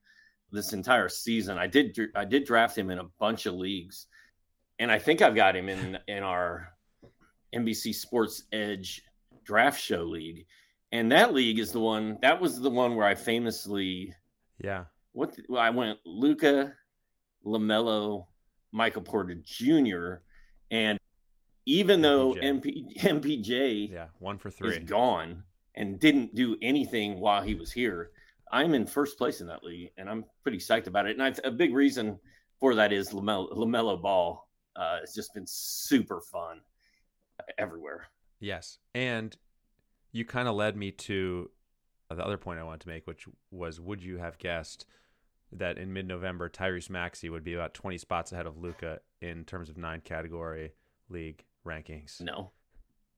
this 0.51 0.73
entire 0.73 1.09
season. 1.09 1.57
I 1.57 1.67
did, 1.67 1.97
I 2.15 2.23
did 2.23 2.45
draft 2.45 2.77
him 2.77 2.89
in 2.89 2.99
a 2.99 3.09
bunch 3.19 3.45
of 3.47 3.55
leagues 3.55 4.07
and 4.79 4.89
I 4.91 4.97
think 4.97 5.21
I've 5.21 5.35
got 5.35 5.55
him 5.55 5.69
in 5.69 5.99
in 6.07 6.23
our 6.23 6.69
NBC 7.53 7.93
Sports 7.93 8.43
Edge 8.51 9.01
draft 9.43 9.79
show 9.79 10.03
league, 10.03 10.45
and 10.91 11.11
that 11.11 11.33
league 11.33 11.59
is 11.59 11.71
the 11.71 11.79
one 11.79 12.17
that 12.21 12.39
was 12.39 12.59
the 12.59 12.69
one 12.69 12.95
where 12.95 13.07
I 13.07 13.15
famously, 13.15 14.13
yeah, 14.63 14.85
what 15.13 15.37
well, 15.47 15.61
I 15.61 15.69
went 15.69 15.99
Luka, 16.05 16.73
LaMelo, 17.45 18.25
Michael 18.71 19.01
Porter 19.01 19.35
Jr. 19.43 20.15
and 20.71 20.99
even 21.65 22.01
though 22.01 22.33
MP, 22.33 22.97
MPJ, 22.97 23.91
yeah, 23.91 24.07
one 24.19 24.37
for 24.37 24.49
three, 24.49 24.77
is 24.77 24.79
gone 24.79 25.43
and 25.75 25.99
didn't 25.99 26.35
do 26.35 26.57
anything 26.61 27.19
while 27.19 27.41
he 27.41 27.55
was 27.55 27.71
here. 27.71 28.11
I'm 28.51 28.73
in 28.73 28.87
first 28.87 29.17
place 29.17 29.41
in 29.41 29.47
that 29.47 29.63
league, 29.63 29.91
and 29.97 30.09
I'm 30.09 30.25
pretty 30.41 30.57
psyched 30.57 30.87
about 30.87 31.05
it. 31.05 31.17
And 31.17 31.23
I, 31.23 31.33
a 31.47 31.51
big 31.51 31.73
reason 31.75 32.19
for 32.59 32.73
that 32.75 32.91
is 32.91 33.11
LaMelo, 33.11 33.55
LaMelo 33.55 34.01
Ball 34.01 34.49
uh, 34.79 34.99
it's 35.03 35.13
just 35.13 35.33
been 35.33 35.45
super 35.45 36.21
fun 36.21 36.61
everywhere. 37.57 38.07
Yes, 38.39 38.79
and 38.93 39.35
you 40.11 40.25
kind 40.25 40.47
of 40.47 40.55
led 40.55 40.75
me 40.75 40.91
to 40.91 41.49
the 42.09 42.25
other 42.25 42.37
point 42.37 42.59
I 42.59 42.63
wanted 42.63 42.81
to 42.81 42.89
make, 42.89 43.05
which 43.05 43.27
was, 43.51 43.79
would 43.79 44.01
you 44.01 44.17
have 44.17 44.37
guessed 44.37 44.85
that 45.51 45.77
in 45.77 45.93
mid-November 45.93 46.49
Tyrese 46.49 46.89
Maxey 46.89 47.29
would 47.29 47.43
be 47.43 47.53
about 47.53 47.73
20 47.73 47.97
spots 47.97 48.31
ahead 48.31 48.45
of 48.45 48.57
Luka 48.57 48.99
in 49.21 49.43
terms 49.45 49.69
of 49.69 49.77
nine 49.77 50.01
category 50.01 50.73
league 51.09 51.43
rankings? 51.65 52.21
No, 52.21 52.51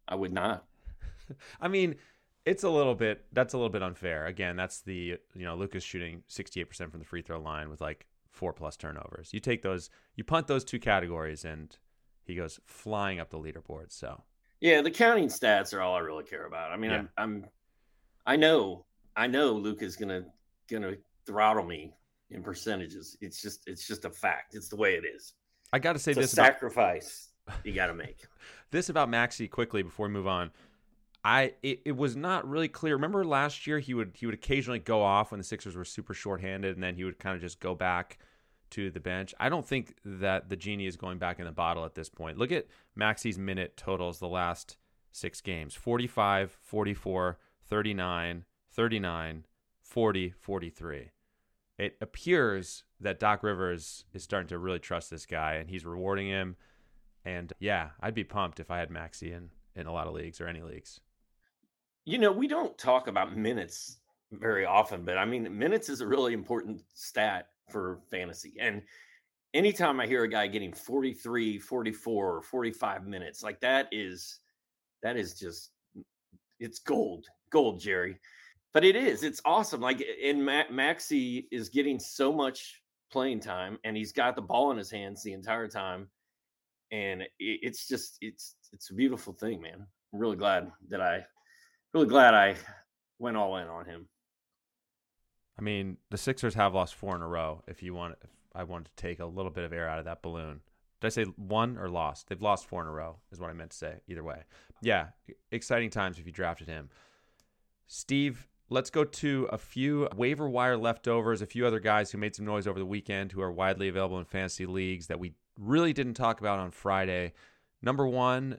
I 0.08 0.16
would 0.16 0.34
not. 0.34 0.66
I 1.62 1.68
mean, 1.68 1.96
it's 2.46 2.64
a 2.64 2.70
little 2.70 2.96
bit 2.96 3.26
that's 3.32 3.54
a 3.54 3.58
little 3.58 3.70
bit 3.70 3.84
unfair. 3.84 4.26
Again, 4.26 4.56
that's 4.56 4.82
the 4.82 5.18
you 5.36 5.46
know 5.46 5.56
Luka's 5.56 5.84
shooting 5.84 6.24
68% 6.30 6.90
from 6.90 7.00
the 7.00 7.06
free 7.06 7.22
throw 7.22 7.40
line 7.40 7.70
with 7.70 7.82
like 7.82 8.08
four 8.32 8.54
plus 8.54 8.78
turnovers. 8.78 9.34
You 9.34 9.40
take 9.40 9.62
those, 9.62 9.90
you 10.16 10.24
punt 10.24 10.48
those 10.48 10.64
two 10.64 10.80
categories, 10.80 11.46
and 11.46 11.78
he 12.24 12.36
goes 12.36 12.60
flying 12.66 13.20
up 13.20 13.30
the 13.30 13.38
leaderboard. 13.38 13.92
So 13.92 14.24
yeah, 14.60 14.82
the 14.82 14.92
counting 14.92 15.28
stats 15.28 15.74
are 15.74 15.82
all 15.82 15.96
I 15.96 16.00
really 16.00 16.24
care 16.24 16.46
about. 16.46 16.72
I 16.72 16.78
mean, 16.78 16.92
yeah. 16.92 16.98
I'm, 16.98 17.10
I'm, 17.18 17.46
I 18.26 18.36
know, 18.36 18.86
I 19.16 19.28
know 19.28 19.54
Luke 19.54 19.82
is 19.82 19.96
gonna 19.96 20.24
gonna 20.70 20.94
throttle 21.26 21.66
me 21.66 21.94
in 22.30 22.44
percentages. 22.44 23.18
It's 23.22 23.42
just, 23.42 23.68
it's 23.68 23.88
just 23.88 24.06
a 24.06 24.10
fact. 24.10 24.56
It's 24.56 24.70
the 24.70 24.76
way 24.76 24.94
it 24.96 25.04
is. 25.04 25.34
I 25.74 25.80
got 25.80 25.94
to 25.94 26.00
say 26.00 26.12
it's 26.12 26.20
this 26.20 26.32
sacrifice 26.32 27.30
about... 27.48 27.66
you 27.66 27.74
got 27.74 27.88
to 27.88 27.94
make. 27.94 28.26
this 28.72 28.90
about 28.90 29.10
Maxey 29.10 29.48
quickly 29.48 29.82
before 29.82 30.08
we 30.08 30.14
move 30.14 30.28
on. 30.28 30.52
I 31.24 31.54
it, 31.62 31.82
it 31.86 31.96
was 31.96 32.16
not 32.16 32.50
really 32.50 32.68
clear. 32.68 32.96
Remember 32.96 33.24
last 33.24 33.68
year 33.68 33.78
he 33.78 33.94
would 33.94 34.12
he 34.16 34.26
would 34.26 34.34
occasionally 34.34 34.80
go 34.80 35.04
off 35.04 35.32
when 35.32 35.40
the 35.40 35.44
Sixers 35.44 35.76
were 35.76 35.86
super 35.86 36.16
shorthanded, 36.16 36.76
and 36.76 36.84
then 36.84 36.96
he 36.96 37.04
would 37.04 37.20
kind 37.20 37.36
of 37.36 37.42
just 37.42 37.60
go 37.60 37.76
back 37.76 38.18
to 38.72 38.90
the 38.90 39.00
bench. 39.00 39.34
I 39.40 39.50
don't 39.50 39.66
think 39.66 39.96
that 40.04 40.50
the 40.50 40.56
genie 40.56 40.88
is 40.88 40.96
going 40.96 41.18
back 41.18 41.40
in 41.40 41.46
the 41.46 41.52
bottle 41.52 41.86
at 41.86 41.96
this 41.96 42.10
point. 42.10 42.38
Look 42.38 42.52
at 42.52 42.68
Maxey's 42.96 43.38
minute 43.38 43.78
totals 43.78 44.20
the 44.20 44.28
last 44.28 44.78
six 45.12 45.42
games 45.42 45.76
45, 45.76 46.58
44, 46.62 47.38
39, 47.68 48.46
39, 48.72 49.46
40, 49.82 50.34
43. 50.40 51.12
It 51.78 51.98
appears 52.00 52.84
that 53.00 53.20
Doc 53.20 53.44
Rivers 53.44 54.06
is 54.14 54.24
starting 54.24 54.50
to 54.50 54.58
really 54.58 54.80
trust 54.80 55.10
this 55.10 55.26
guy 55.26 55.54
and 55.54 55.70
he's 55.70 55.86
rewarding 55.86 56.28
him. 56.28 56.56
And 57.26 57.54
yeah, 57.60 57.90
I'd 58.00 58.14
be 58.14 58.24
pumped 58.24 58.60
if 58.60 58.72
I 58.72 58.80
had 58.80 58.90
Maxey 58.90 59.32
in, 59.32 59.50
in 59.76 59.88
a 59.88 59.92
lot 59.92 60.08
of 60.08 60.14
leagues 60.14 60.40
or 60.40 60.48
any 60.48 60.62
leagues. 60.62 61.00
You 62.06 62.18
know, 62.18 62.32
we 62.32 62.48
don't 62.48 62.78
talk 62.78 63.08
about 63.08 63.36
minutes 63.36 63.98
very 64.32 64.66
often, 64.66 65.04
but 65.04 65.18
I 65.18 65.26
mean, 65.26 65.58
minutes 65.58 65.90
is 65.90 66.02
a 66.02 66.08
really 66.08 66.34
important 66.34 66.82
stat 66.94 67.50
for 67.72 68.00
fantasy. 68.10 68.54
And 68.60 68.82
anytime 69.54 70.00
I 70.00 70.08
hear 70.08 70.24
a 70.24 70.30
guy 70.30 70.48
getting 70.48 70.74
43, 70.74 71.60
44, 71.60 72.38
or 72.38 72.42
45 72.42 73.08
minutes, 73.08 73.44
like 73.44 73.60
that 73.62 73.88
is 73.92 74.40
that 75.04 75.18
is 75.18 75.34
just 75.40 75.72
it's 76.60 76.80
gold, 76.80 77.26
gold, 77.50 77.80
Jerry. 77.80 78.18
But 78.74 78.86
it 78.86 78.96
is, 78.96 79.24
it's 79.24 79.42
awesome. 79.44 79.82
Like 79.82 80.02
in 80.02 80.44
Ma- 80.44 80.70
Maxey 80.72 81.48
is 81.52 81.70
getting 81.70 82.00
so 82.00 82.32
much 82.32 82.82
playing 83.12 83.42
time, 83.42 83.78
and 83.84 83.98
he's 83.98 84.14
got 84.14 84.36
the 84.36 84.42
ball 84.42 84.72
in 84.72 84.78
his 84.78 84.92
hands 84.92 85.24
the 85.24 85.34
entire 85.34 85.68
time, 85.68 86.08
and 86.92 87.24
it's 87.40 87.88
just 87.88 88.18
it's 88.22 88.56
it's 88.72 88.90
a 88.90 88.94
beautiful 88.94 89.34
thing, 89.34 89.62
man. 89.62 89.86
I'm 90.14 90.20
really 90.20 90.38
glad 90.38 90.72
that 90.90 91.02
I 91.02 91.26
really 91.94 92.08
glad 92.08 92.34
I 92.34 92.56
went 93.20 93.38
all 93.38 93.58
in 93.58 93.68
on 93.68 93.86
him. 93.86 94.08
I 95.62 95.64
mean, 95.64 95.98
the 96.10 96.18
Sixers 96.18 96.56
have 96.56 96.74
lost 96.74 96.96
four 96.96 97.16
in 97.16 97.22
a 97.22 97.28
row. 97.28 97.62
If 97.68 97.84
you 97.84 97.94
want, 97.94 98.16
if 98.24 98.32
I 98.56 98.64
wanted 98.64 98.86
to 98.86 98.96
take 98.96 99.20
a 99.20 99.26
little 99.26 99.52
bit 99.52 99.64
of 99.64 99.72
air 99.72 99.88
out 99.88 100.00
of 100.00 100.06
that 100.06 100.24
balloon, 100.24 100.62
did 101.00 101.08
I 101.08 101.10
say 101.12 101.24
one 101.24 101.78
or 101.78 101.88
lost? 101.88 102.28
They've 102.28 102.42
lost 102.42 102.66
four 102.66 102.82
in 102.82 102.88
a 102.88 102.92
row, 102.92 103.18
is 103.32 103.40
what 103.40 103.52
I 103.52 103.54
meant 103.54 103.70
to 103.70 103.78
say. 103.78 104.02
Either 104.08 104.24
way, 104.24 104.42
yeah, 104.82 105.10
exciting 105.52 105.92
times 105.92 106.18
if 106.18 106.26
you 106.26 106.32
drafted 106.32 106.68
him. 106.68 106.90
Steve, 107.86 108.48
let's 108.70 108.90
go 108.90 109.04
to 109.04 109.48
a 109.52 109.58
few 109.58 110.10
waiver 110.16 110.50
wire 110.50 110.78
leftovers, 110.78 111.44
a 111.44 111.46
few 111.46 111.68
other 111.68 111.80
guys 111.80 112.12
who 112.12 112.18
made 112.18 112.36
some 112.36 112.46
noise 112.46 112.66
over 112.66 112.80
the 112.80 112.86
weekend 112.86 113.32
who 113.32 113.42
are 113.42 113.52
widely 113.52 113.88
available 113.88 114.18
in 114.18 114.26
fantasy 114.26 114.66
leagues 114.66 115.08
that 115.08 115.20
we 115.20 115.36
really 115.60 115.94
didn't 115.94 116.16
talk 116.16 116.40
about 116.40 116.58
on 116.58 116.72
Friday. 116.72 117.34
Number 117.84 118.08
one, 118.08 118.58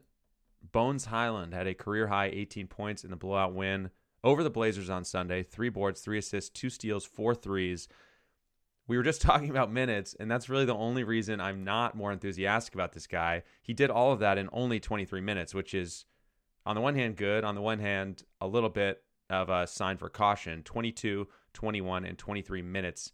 Bones 0.71 1.07
Hyland 1.07 1.53
had 1.53 1.67
a 1.67 1.75
career 1.75 2.07
high 2.07 2.27
18 2.27 2.69
points 2.69 3.03
in 3.03 3.11
the 3.11 3.17
blowout 3.17 3.55
win 3.55 3.91
over 4.25 4.43
the 4.43 4.51
Blazers 4.51 4.91
on 4.91 5.05
Sunday. 5.05 5.43
Three 5.43 5.69
boards, 5.69 6.01
three 6.01 6.19
assists, 6.19 6.51
two 6.51 6.71
steals, 6.71 7.05
four 7.05 7.35
threes. 7.35 7.89
We 8.87 8.97
were 8.97 9.03
just 9.03 9.23
talking 9.23 9.51
about 9.51 9.73
minutes, 9.73 10.15
and 10.19 10.31
that's 10.31 10.49
really 10.49 10.65
the 10.65 10.75
only 10.75 11.05
reason 11.05 11.41
I'm 11.41 11.65
not 11.65 11.97
more 11.97 12.13
enthusiastic 12.13 12.75
about 12.75 12.93
this 12.93 13.07
guy. 13.07 13.43
He 13.63 13.75
did 13.75 13.91
all 13.91 14.13
of 14.13 14.21
that 14.21 14.39
in 14.39 14.49
only 14.53 14.81
23 14.81 15.21
minutes, 15.21 15.55
which 15.55 15.75
is, 15.75 16.05
on 16.65 16.75
the 16.75 16.81
one 16.81 16.95
hand, 16.95 17.17
good. 17.17 17.45
On 17.45 17.55
the 17.55 17.63
one 17.63 17.79
hand, 17.79 18.23
a 18.41 18.47
little 18.47 18.71
bit 18.71 19.03
of 19.31 19.49
a 19.49 19.67
sign 19.67 19.97
for 19.97 20.09
caution 20.09 20.63
22, 20.63 21.27
21, 21.55 22.05
and 22.05 22.19
23 22.19 22.63
minutes 22.63 23.13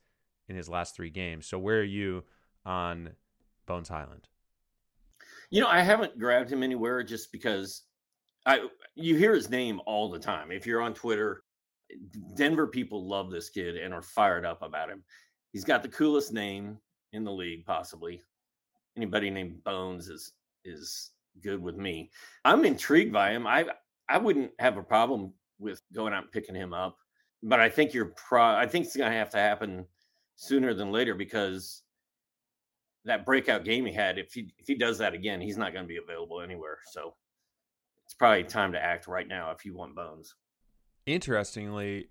in 0.49 0.57
his 0.57 0.69
last 0.69 0.97
three 0.97 1.11
games. 1.11 1.47
So, 1.47 1.59
where 1.59 1.81
are 1.81 1.85
you 1.85 2.25
on 2.65 3.11
Bones 3.67 3.89
Hyland? 3.89 4.29
You 5.51 5.63
know, 5.63 5.69
I 5.69 5.81
haven't 5.81 6.19
grabbed 6.19 6.53
him 6.53 6.63
anywhere 6.63 7.03
just 7.03 7.33
because 7.33 7.85
I 8.49 8.61
uh, 8.61 8.69
you 8.95 9.15
hear 9.15 9.35
his 9.35 9.51
name 9.51 9.81
all 9.87 10.11
the 10.11 10.19
time. 10.19 10.51
If 10.51 10.67
you're 10.67 10.81
on 10.81 10.95
Twitter, 10.95 11.45
Denver 12.35 12.67
people 12.67 13.07
love 13.07 13.31
this 13.31 13.51
kid 13.51 13.77
and 13.77 13.95
are 13.95 14.03
fired 14.03 14.45
up 14.45 14.63
about 14.63 14.89
him. 14.89 15.05
He's 15.53 15.65
got 15.65 15.83
the 15.83 15.89
coolest 15.89 16.33
name 16.33 16.79
in 17.13 17.25
the 17.25 17.31
league, 17.31 17.65
possibly. 17.65 18.23
Anybody 18.97 19.31
named 19.31 19.63
Bones 19.65 20.09
is 20.09 20.33
is 20.65 21.11
good 21.43 21.63
with 21.63 21.77
me. 21.77 22.11
I'm 22.45 22.65
intrigued 22.65 23.13
by 23.13 23.31
him. 23.31 23.47
I 23.47 23.67
I 24.09 24.17
wouldn't 24.17 24.51
have 24.59 24.79
a 24.79 24.83
problem 24.83 25.35
with 25.59 25.83
going 25.93 26.15
out 26.15 26.25
and 26.25 26.33
picking 26.33 26.55
him 26.55 26.73
up, 26.73 26.97
but 27.43 27.61
I 27.61 27.69
think 27.69 27.93
you're 27.93 28.15
pro. 28.17 28.43
I 28.43 28.67
think 28.67 28.87
it's 28.87 28.97
going 28.97 29.13
to 29.13 29.19
have 29.19 29.31
to 29.31 29.39
happen 29.39 29.85
sooner 30.37 30.73
than 30.73 30.91
later 30.91 31.15
because 31.15 31.83
that 33.05 33.27
breakout 33.27 33.65
game 33.65 33.85
he 33.85 33.93
had. 33.93 34.19
If 34.19 34.33
he 34.33 34.51
if 34.59 34.67
he 34.67 34.75
does 34.75 34.97
that 34.99 35.13
again, 35.13 35.41
he's 35.41 35.59
not 35.59 35.75
going 35.75 35.85
to 35.85 35.89
be 35.89 35.99
available 35.99 36.41
anywhere. 36.41 36.79
So 36.93 37.15
it's 38.09 38.15
probably 38.15 38.43
time 38.43 38.73
to 38.73 38.83
act 38.83 39.07
right 39.07 39.29
now 39.29 39.51
if 39.51 39.67
you 39.67 39.75
want 39.75 39.95
Bones. 39.95 40.35
Interestingly, 41.05 42.09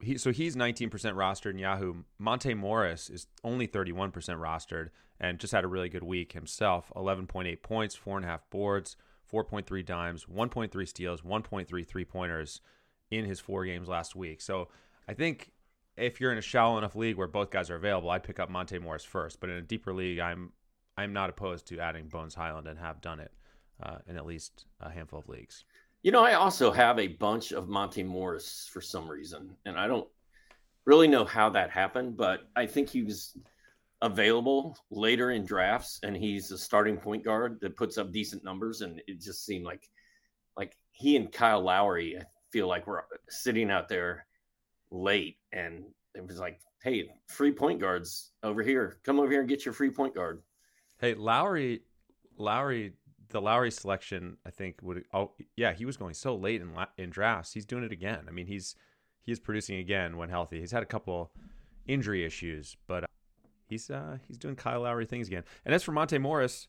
he 0.00 0.18
so 0.18 0.32
he's 0.32 0.56
19% 0.56 0.90
rostered 0.90 1.52
in 1.52 1.58
Yahoo. 1.60 2.02
Monte 2.18 2.52
Morris 2.54 3.08
is 3.08 3.28
only 3.44 3.68
31% 3.68 4.12
rostered 4.12 4.88
and 5.20 5.38
just 5.38 5.52
had 5.52 5.62
a 5.62 5.68
really 5.68 5.88
good 5.88 6.02
week 6.02 6.32
himself. 6.32 6.90
11.8 6.96 7.62
points, 7.62 7.94
four 7.94 8.16
and 8.16 8.26
a 8.26 8.28
half 8.28 8.50
boards, 8.50 8.96
4.3 9.32 9.86
dimes, 9.86 10.24
1.3 10.24 10.88
steals, 10.88 11.20
1.3 11.22 11.86
three 11.86 12.04
pointers 12.04 12.60
in 13.12 13.24
his 13.24 13.38
four 13.38 13.64
games 13.64 13.86
last 13.86 14.16
week. 14.16 14.40
So 14.40 14.66
I 15.08 15.14
think 15.14 15.52
if 15.96 16.20
you're 16.20 16.32
in 16.32 16.38
a 16.38 16.42
shallow 16.42 16.76
enough 16.76 16.96
league 16.96 17.18
where 17.18 17.28
both 17.28 17.50
guys 17.50 17.70
are 17.70 17.76
available, 17.76 18.10
I'd 18.10 18.24
pick 18.24 18.40
up 18.40 18.50
Monte 18.50 18.80
Morris 18.80 19.04
first. 19.04 19.38
But 19.38 19.50
in 19.50 19.56
a 19.58 19.62
deeper 19.62 19.94
league, 19.94 20.18
I'm 20.18 20.50
I'm 20.96 21.12
not 21.12 21.30
opposed 21.30 21.68
to 21.68 21.78
adding 21.78 22.08
Bones 22.08 22.34
Hyland 22.34 22.66
and 22.66 22.80
have 22.80 23.00
done 23.00 23.20
it 23.20 23.30
uh, 23.82 23.98
in 24.08 24.16
at 24.16 24.26
least 24.26 24.66
a 24.80 24.90
handful 24.90 25.18
of 25.18 25.28
leagues. 25.28 25.64
You 26.02 26.12
know, 26.12 26.24
I 26.24 26.34
also 26.34 26.70
have 26.70 26.98
a 26.98 27.08
bunch 27.08 27.52
of 27.52 27.68
Monte 27.68 28.02
Morris 28.02 28.68
for 28.72 28.80
some 28.80 29.08
reason, 29.08 29.56
and 29.64 29.78
I 29.78 29.86
don't 29.86 30.08
really 30.84 31.08
know 31.08 31.24
how 31.24 31.50
that 31.50 31.70
happened, 31.70 32.16
but 32.16 32.48
I 32.54 32.66
think 32.66 32.88
he 32.88 33.02
was 33.02 33.36
available 34.02 34.78
later 34.90 35.30
in 35.32 35.44
drafts, 35.44 35.98
and 36.02 36.16
he's 36.16 36.50
a 36.52 36.58
starting 36.58 36.96
point 36.96 37.24
guard 37.24 37.58
that 37.60 37.76
puts 37.76 37.98
up 37.98 38.12
decent 38.12 38.44
numbers, 38.44 38.82
and 38.82 39.02
it 39.06 39.20
just 39.20 39.44
seemed 39.44 39.64
like 39.64 39.88
like 40.56 40.76
he 40.92 41.16
and 41.16 41.30
Kyle 41.30 41.60
Lowry, 41.60 42.16
I 42.18 42.24
feel 42.50 42.68
like 42.68 42.86
we're 42.86 43.02
sitting 43.28 43.70
out 43.70 43.88
there 43.88 44.26
late, 44.90 45.36
and 45.52 45.84
it 46.14 46.26
was 46.26 46.38
like, 46.38 46.60
hey, 46.82 47.10
free 47.26 47.52
point 47.52 47.80
guards 47.80 48.32
over 48.42 48.62
here, 48.62 48.98
come 49.04 49.18
over 49.18 49.30
here 49.30 49.40
and 49.40 49.48
get 49.48 49.64
your 49.64 49.74
free 49.74 49.90
point 49.90 50.14
guard. 50.14 50.42
Hey, 50.98 51.14
Lowry, 51.14 51.82
Lowry, 52.38 52.94
the 53.30 53.40
Lowry 53.40 53.70
selection, 53.70 54.36
I 54.46 54.50
think 54.50 54.76
would. 54.82 55.04
Oh, 55.12 55.32
yeah, 55.56 55.72
he 55.72 55.84
was 55.84 55.96
going 55.96 56.14
so 56.14 56.34
late 56.34 56.60
in 56.60 56.72
in 56.98 57.10
drafts. 57.10 57.52
He's 57.52 57.66
doing 57.66 57.84
it 57.84 57.92
again. 57.92 58.24
I 58.28 58.30
mean, 58.30 58.46
he's 58.46 58.74
he 59.22 59.32
is 59.32 59.40
producing 59.40 59.78
again 59.78 60.16
when 60.16 60.28
healthy. 60.28 60.60
He's 60.60 60.72
had 60.72 60.82
a 60.82 60.86
couple 60.86 61.32
injury 61.86 62.24
issues, 62.24 62.76
but 62.86 63.04
uh, 63.04 63.06
he's 63.68 63.90
uh, 63.90 64.18
he's 64.26 64.38
doing 64.38 64.56
Kyle 64.56 64.82
Lowry 64.82 65.06
things 65.06 65.28
again. 65.28 65.44
And 65.64 65.74
as 65.74 65.82
for 65.82 65.92
Monte 65.92 66.18
Morris, 66.18 66.68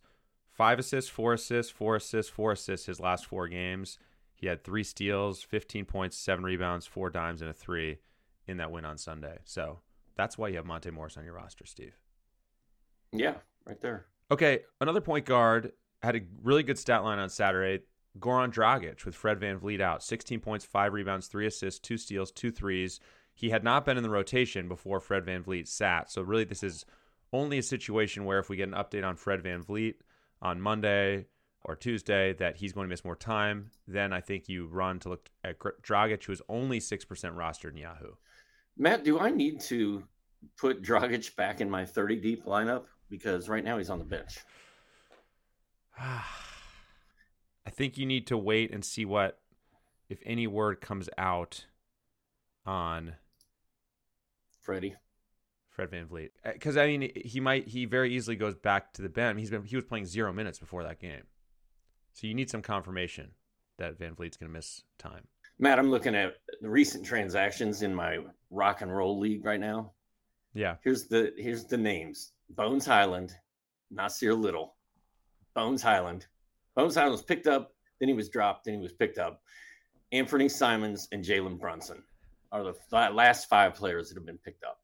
five 0.52 0.80
assists, 0.80 1.10
four 1.10 1.34
assists, 1.34 1.72
four 1.72 1.96
assists, 1.96 2.32
four 2.32 2.52
assists 2.54 2.88
his 2.88 3.00
last 3.00 3.26
four 3.26 3.48
games. 3.48 4.00
He 4.34 4.46
had 4.46 4.64
three 4.64 4.84
steals, 4.84 5.42
15 5.42 5.86
points, 5.86 6.16
seven 6.16 6.44
rebounds, 6.44 6.86
four 6.86 7.10
dimes, 7.10 7.42
and 7.42 7.50
a 7.50 7.54
three 7.54 7.98
in 8.46 8.58
that 8.58 8.72
win 8.72 8.86
on 8.86 8.98
Sunday. 8.98 9.40
So 9.46 9.80
that's 10.16 10.38
why 10.38 10.50
you 10.50 10.58
have 10.58 10.66
Monte 10.66 10.92
Morris 10.92 11.18
on 11.18 11.24
your 11.24 11.34
roster, 11.34 11.66
Steve. 11.66 11.98
Yeah, 13.12 13.36
right 13.66 13.82
there. 13.82 14.06
Okay, 14.30 14.60
another 14.80 15.02
point 15.02 15.26
guard 15.26 15.72
had 16.02 16.16
a 16.16 16.22
really 16.44 16.64
good 16.64 16.78
stat 16.78 17.04
line 17.04 17.20
on 17.20 17.30
Saturday. 17.30 17.84
Goran 18.20 18.52
Dragic 18.52 19.06
with 19.06 19.16
Fred 19.16 19.40
Van 19.40 19.60
VanVleet 19.60 19.82
out. 19.82 20.02
16 20.02 20.40
points, 20.40 20.66
5 20.66 20.94
rebounds, 20.94 21.28
3 21.28 21.46
assists, 21.46 21.80
2 21.80 21.98
steals, 21.98 22.32
2 22.32 22.52
threes. 22.52 23.00
He 23.34 23.50
had 23.50 23.64
not 23.64 23.86
been 23.86 23.98
in 23.98 24.04
the 24.04 24.10
rotation 24.10 24.68
before 24.68 25.00
Fred 25.00 25.26
Van 25.26 25.44
VanVleet 25.44 25.68
sat. 25.68 26.12
So 26.12 26.22
really 26.22 26.44
this 26.44 26.64
is 26.64 26.86
only 27.32 27.60
a 27.60 27.64
situation 27.64 28.26
where 28.26 28.40
if 28.40 28.50
we 28.50 28.56
get 28.56 28.70
an 28.70 28.74
update 28.74 29.06
on 29.06 29.16
Fred 29.16 29.44
Van 29.44 29.64
VanVleet 29.64 29.96
on 30.42 30.62
Monday 30.62 31.28
or 31.64 31.76
Tuesday 31.76 32.34
that 32.34 32.56
he's 32.56 32.74
going 32.74 32.86
to 32.86 32.90
miss 32.90 33.06
more 33.06 33.16
time, 33.16 33.70
then 33.88 34.14
I 34.14 34.22
think 34.22 34.48
you 34.48 34.68
run 34.68 35.00
to 35.00 35.10
look 35.10 35.30
at 35.44 35.60
Dragic, 35.60 36.24
who 36.24 36.32
is 36.32 36.42
only 36.50 36.80
6% 36.80 37.06
rostered 37.08 37.72
in 37.72 37.78
Yahoo. 37.78 38.14
Matt, 38.78 39.04
do 39.04 39.20
I 39.20 39.30
need 39.30 39.60
to 39.62 40.04
put 40.58 40.82
Dragic 40.82 41.36
back 41.36 41.62
in 41.62 41.70
my 41.70 41.86
30 41.86 42.16
deep 42.18 42.46
lineup? 42.46 42.86
Because 43.10 43.50
right 43.50 43.64
now 43.64 43.78
he's 43.78 43.90
on 43.90 44.00
the 44.00 44.06
bench. 44.06 44.40
I 46.00 47.70
think 47.70 47.98
you 47.98 48.06
need 48.06 48.28
to 48.28 48.38
wait 48.38 48.72
and 48.72 48.84
see 48.84 49.06
what, 49.06 49.40
if 50.10 50.20
any 50.26 50.48
word 50.48 50.82
comes 50.82 51.10
out 51.18 51.66
on 52.66 53.16
Freddie. 54.62 54.96
Fred 55.70 55.92
Van 55.92 56.08
VanVleet. 56.08 56.30
Because, 56.44 56.76
uh, 56.76 56.82
I 56.82 56.88
mean, 56.88 57.12
he 57.16 57.40
might, 57.40 57.68
he 57.68 57.86
very 57.86 58.16
easily 58.16 58.36
goes 58.36 58.56
back 58.56 58.94
to 58.94 59.02
the 59.04 59.10
bench. 59.10 59.40
He's 59.40 59.52
been, 59.52 59.64
he 59.64 59.76
was 59.76 59.86
playing 59.86 60.08
zero 60.08 60.34
minutes 60.34 60.58
before 60.58 60.84
that 60.84 61.00
game. 61.00 61.24
So 62.14 62.26
you 62.26 62.34
need 62.34 62.50
some 62.50 62.64
confirmation 62.64 63.32
that 63.78 63.98
Van 64.00 64.16
VanVleet's 64.16 64.38
going 64.38 64.50
to 64.50 64.58
miss 64.58 64.82
time. 64.98 65.28
Matt, 65.60 65.78
I'm 65.78 65.92
looking 65.92 66.16
at 66.16 66.34
the 66.62 66.70
recent 66.70 67.06
transactions 67.06 67.84
in 67.84 67.94
my 67.94 68.20
rock 68.50 68.82
and 68.82 68.96
roll 68.96 69.20
league 69.20 69.46
right 69.46 69.60
now. 69.60 69.92
Yeah. 70.54 70.78
Here's 70.84 71.08
the 71.08 71.34
here's 71.38 71.66
the 71.66 71.78
names: 71.78 72.32
Bones 72.50 72.86
Hyland, 72.86 73.34
Nassir 73.94 74.36
Little, 74.36 74.77
Bones 75.58 75.82
Hyland. 75.82 76.28
Bones 76.76 76.94
Hyland 76.94 77.14
was 77.14 77.24
picked 77.24 77.48
up, 77.48 77.74
then 78.00 78.08
he 78.08 78.14
was 78.14 78.30
dropped, 78.30 78.66
then 78.66 78.76
he 78.76 78.80
was 78.80 78.94
picked 78.94 79.18
up. 79.18 79.42
Anfernee 80.14 80.52
Simons 80.52 81.08
and 81.12 81.26
Jalen 81.26 81.60
Brunson 81.60 82.04
are 82.52 82.64
the 82.64 82.76
last 83.12 83.50
five 83.50 83.74
players 83.74 84.08
that 84.08 84.16
have 84.16 84.26
been 84.26 84.38
picked 84.38 84.64
up. 84.64 84.80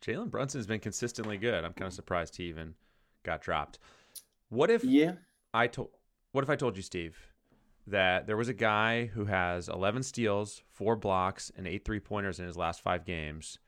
Jalen 0.00 0.30
Brunson 0.30 0.58
has 0.60 0.66
been 0.66 0.80
consistently 0.80 1.36
good. 1.36 1.62
I'm 1.62 1.74
kind 1.74 1.88
of 1.88 1.92
surprised 1.92 2.36
he 2.36 2.44
even 2.44 2.72
got 3.22 3.42
dropped. 3.42 3.78
What 4.48 4.70
if 4.70 4.82
yeah 4.82 5.12
I 5.52 5.66
told 5.66 5.90
what 6.32 6.42
if 6.42 6.48
I 6.48 6.56
told 6.56 6.78
you, 6.78 6.82
Steve, 6.82 7.18
that 7.86 8.26
there 8.26 8.38
was 8.38 8.48
a 8.48 8.54
guy 8.54 9.06
who 9.06 9.26
has 9.26 9.68
11 9.68 10.04
steals, 10.04 10.62
four 10.72 10.96
blocks, 10.96 11.52
and 11.54 11.68
eight 11.68 11.84
three 11.84 12.00
pointers 12.00 12.40
in 12.40 12.46
his 12.46 12.56
last 12.56 12.80
five 12.80 13.04
games. 13.04 13.58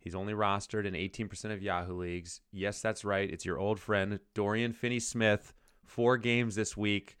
He's 0.00 0.14
only 0.14 0.32
rostered 0.32 0.86
in 0.86 0.94
18% 0.94 1.52
of 1.52 1.62
Yahoo 1.62 1.94
leagues. 1.94 2.40
Yes, 2.52 2.80
that's 2.80 3.04
right. 3.04 3.28
It's 3.28 3.44
your 3.44 3.58
old 3.58 3.80
friend, 3.80 4.20
Dorian 4.34 4.72
Finney 4.72 5.00
Smith. 5.00 5.52
Four 5.84 6.18
games 6.18 6.54
this 6.54 6.76
week. 6.76 7.16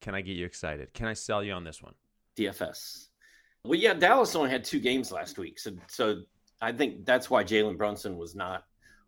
Can 0.00 0.14
I 0.14 0.20
get 0.20 0.36
you 0.36 0.46
excited? 0.46 0.94
Can 0.94 1.06
I 1.06 1.12
sell 1.12 1.42
you 1.42 1.52
on 1.52 1.64
this 1.64 1.82
one? 1.82 1.94
DFS. 2.36 3.08
Well, 3.64 3.78
yeah, 3.78 3.94
Dallas 3.94 4.34
only 4.36 4.50
had 4.50 4.64
two 4.64 4.80
games 4.80 5.12
last 5.12 5.38
week. 5.38 5.58
So, 5.58 5.72
so 5.88 6.22
I 6.60 6.72
think 6.72 7.04
that's 7.04 7.28
why 7.28 7.44
Jalen 7.44 7.76
Brunson 7.76 8.16
was 8.16 8.34
not 8.34 8.64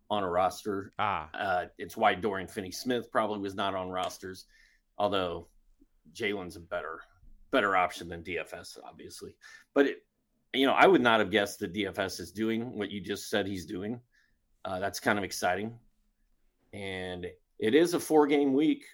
on 0.09 0.23
a 0.23 0.29
roster. 0.29 0.91
Ah. 0.99 1.29
Uh, 1.33 1.65
it's 1.77 1.95
why 1.95 2.13
Dorian 2.13 2.47
Finney 2.47 2.71
Smith 2.71 3.09
probably 3.11 3.39
was 3.39 3.55
not 3.55 3.73
on 3.73 3.89
rosters, 3.89 4.45
although 4.97 5.47
Jalen's 6.13 6.57
a 6.57 6.59
better 6.59 6.99
better 7.51 7.75
option 7.75 8.07
than 8.07 8.23
DFS, 8.23 8.77
obviously. 8.85 9.35
But 9.73 9.87
it, 9.87 10.03
you 10.53 10.65
know, 10.65 10.73
I 10.73 10.87
would 10.87 11.01
not 11.01 11.19
have 11.19 11.31
guessed 11.31 11.59
that 11.59 11.73
DFS 11.73 12.19
is 12.19 12.31
doing 12.31 12.77
what 12.77 12.91
you 12.91 13.01
just 13.01 13.29
said 13.29 13.47
he's 13.47 13.65
doing. 13.65 13.99
Uh, 14.65 14.79
that's 14.79 14.99
kind 14.99 15.17
of 15.17 15.23
exciting, 15.23 15.73
and 16.73 17.25
it 17.59 17.73
is 17.73 17.93
a 17.93 17.99
four 17.99 18.27
game 18.27 18.53
week. 18.53 18.85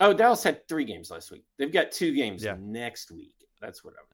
Oh, 0.00 0.12
Dallas 0.14 0.42
had 0.42 0.66
three 0.66 0.84
games 0.84 1.10
last 1.10 1.30
week. 1.30 1.44
They've 1.58 1.72
got 1.72 1.92
two 1.92 2.14
games 2.14 2.42
yeah. 2.42 2.56
next 2.58 3.10
week. 3.10 3.34
That's 3.60 3.84
what 3.84 3.94
I'm, 3.98 4.06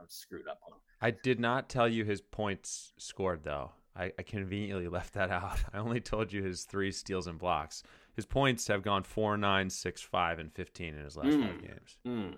I'm 0.00 0.08
screwed 0.08 0.46
up 0.48 0.60
on. 0.66 0.78
I 1.00 1.10
did 1.10 1.40
not 1.40 1.68
tell 1.68 1.88
you 1.88 2.04
his 2.04 2.20
points 2.20 2.92
scored 2.96 3.42
though. 3.42 3.72
I, 3.94 4.12
I 4.18 4.22
conveniently 4.22 4.88
left 4.88 5.14
that 5.14 5.30
out. 5.30 5.58
I 5.72 5.78
only 5.78 6.00
told 6.00 6.32
you 6.32 6.42
his 6.42 6.64
three 6.64 6.92
steals 6.92 7.26
and 7.26 7.38
blocks. 7.38 7.82
His 8.14 8.26
points 8.26 8.68
have 8.68 8.82
gone 8.82 9.02
4, 9.02 9.36
9, 9.36 9.70
6, 9.70 10.02
5, 10.02 10.38
and 10.38 10.52
15 10.52 10.94
in 10.94 11.04
his 11.04 11.16
last 11.16 11.28
mm. 11.28 11.46
five 11.46 11.62
games. 11.62 11.96
Mm. 12.06 12.34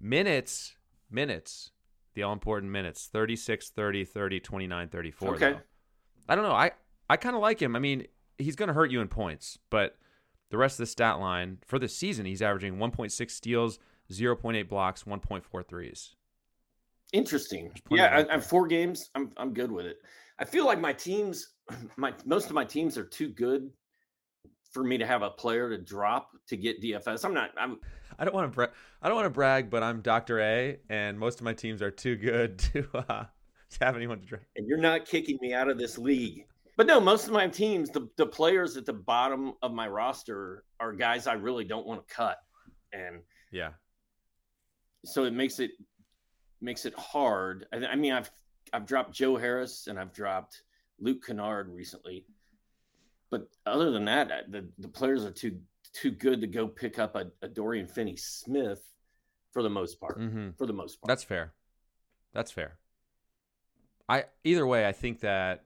Minutes, 0.00 0.74
minutes, 1.10 1.72
the 2.14 2.22
all 2.22 2.32
important 2.32 2.72
minutes 2.72 3.08
36, 3.12 3.70
30, 3.70 4.04
30, 4.04 4.40
29, 4.40 4.88
34. 4.88 5.34
Okay. 5.34 5.52
Though. 5.52 5.60
I 6.28 6.34
don't 6.34 6.44
know. 6.44 6.52
I, 6.52 6.72
I 7.08 7.16
kind 7.16 7.34
of 7.34 7.42
like 7.42 7.60
him. 7.60 7.74
I 7.74 7.78
mean, 7.78 8.06
he's 8.38 8.56
going 8.56 8.68
to 8.68 8.72
hurt 8.72 8.90
you 8.90 9.00
in 9.00 9.08
points, 9.08 9.58
but 9.70 9.96
the 10.50 10.58
rest 10.58 10.74
of 10.74 10.84
the 10.84 10.86
stat 10.86 11.18
line 11.18 11.58
for 11.66 11.78
the 11.78 11.88
season, 11.88 12.26
he's 12.26 12.42
averaging 12.42 12.76
1.6 12.76 13.30
steals, 13.30 13.78
0.8 14.10 14.68
blocks, 14.68 15.04
1.4 15.04 15.66
threes. 15.66 16.14
Interesting. 17.12 17.72
Yeah, 17.90 18.24
I, 18.28 18.34
I'm 18.34 18.40
four 18.40 18.68
games. 18.68 19.10
I'm 19.16 19.32
I'm 19.36 19.52
good 19.52 19.72
with 19.72 19.84
it. 19.84 19.96
I 20.38 20.44
feel 20.44 20.64
like 20.64 20.80
my 20.80 20.92
teams, 20.92 21.54
my 21.96 22.12
most 22.24 22.46
of 22.46 22.52
my 22.52 22.64
teams 22.64 22.96
are 22.96 23.04
too 23.04 23.28
good 23.28 23.70
for 24.70 24.84
me 24.84 24.98
to 24.98 25.06
have 25.06 25.22
a 25.22 25.30
player 25.30 25.70
to 25.70 25.78
drop 25.78 26.30
to 26.48 26.56
get 26.56 26.82
DFS. 26.82 27.24
I'm 27.24 27.34
not. 27.34 27.50
I'm. 27.58 27.78
I 28.18 28.24
don't 28.24 28.34
want 28.34 28.50
to. 28.50 28.54
Bra- 28.54 28.66
I 29.02 29.08
don't 29.08 29.16
want 29.16 29.26
to 29.26 29.30
brag, 29.30 29.70
but 29.70 29.82
I'm 29.82 30.00
Doctor 30.00 30.40
A, 30.40 30.78
and 30.88 31.18
most 31.18 31.40
of 31.40 31.44
my 31.44 31.52
teams 31.52 31.82
are 31.82 31.90
too 31.90 32.16
good 32.16 32.58
to, 32.72 32.86
uh, 32.94 33.24
to 33.24 33.84
have 33.84 33.96
anyone 33.96 34.20
to 34.20 34.26
drop. 34.26 34.42
And 34.56 34.66
you're 34.68 34.78
not 34.78 35.06
kicking 35.06 35.38
me 35.40 35.54
out 35.54 35.68
of 35.68 35.78
this 35.78 35.98
league. 35.98 36.46
But 36.76 36.86
no, 36.86 37.00
most 37.00 37.26
of 37.26 37.32
my 37.32 37.46
teams, 37.48 37.90
the 37.90 38.08
the 38.16 38.26
players 38.26 38.76
at 38.76 38.86
the 38.86 38.92
bottom 38.92 39.54
of 39.62 39.72
my 39.72 39.88
roster 39.88 40.64
are 40.78 40.92
guys 40.92 41.26
I 41.26 41.34
really 41.34 41.64
don't 41.64 41.86
want 41.86 42.06
to 42.06 42.14
cut, 42.14 42.38
and 42.92 43.20
yeah, 43.50 43.70
so 45.04 45.24
it 45.24 45.32
makes 45.32 45.58
it 45.58 45.72
makes 46.60 46.86
it 46.86 46.94
hard. 46.94 47.66
I, 47.72 47.84
I 47.84 47.96
mean, 47.96 48.12
I've 48.12 48.30
I've 48.72 48.86
dropped 48.86 49.12
Joe 49.12 49.36
Harris 49.36 49.88
and 49.88 49.98
I've 49.98 50.12
dropped 50.12 50.62
Luke 50.98 51.24
Kennard 51.26 51.68
recently 51.68 52.24
but 53.30 53.48
other 53.66 53.90
than 53.90 54.04
that, 54.06 54.50
the 54.50 54.66
the 54.78 54.88
players 54.88 55.24
are 55.24 55.30
too 55.30 55.58
too 55.92 56.10
good 56.10 56.40
to 56.40 56.46
go 56.46 56.68
pick 56.68 56.98
up 56.98 57.16
a, 57.16 57.26
a 57.42 57.48
Dorian 57.48 57.86
Finney 57.86 58.16
Smith 58.16 58.82
for 59.52 59.62
the 59.62 59.70
most 59.70 60.00
part. 60.00 60.18
Mm-hmm. 60.18 60.50
For 60.56 60.66
the 60.66 60.72
most 60.72 61.00
part, 61.00 61.08
that's 61.08 61.24
fair. 61.24 61.52
That's 62.32 62.50
fair. 62.50 62.78
I 64.08 64.24
either 64.44 64.66
way, 64.66 64.86
I 64.86 64.92
think 64.92 65.20
that 65.20 65.64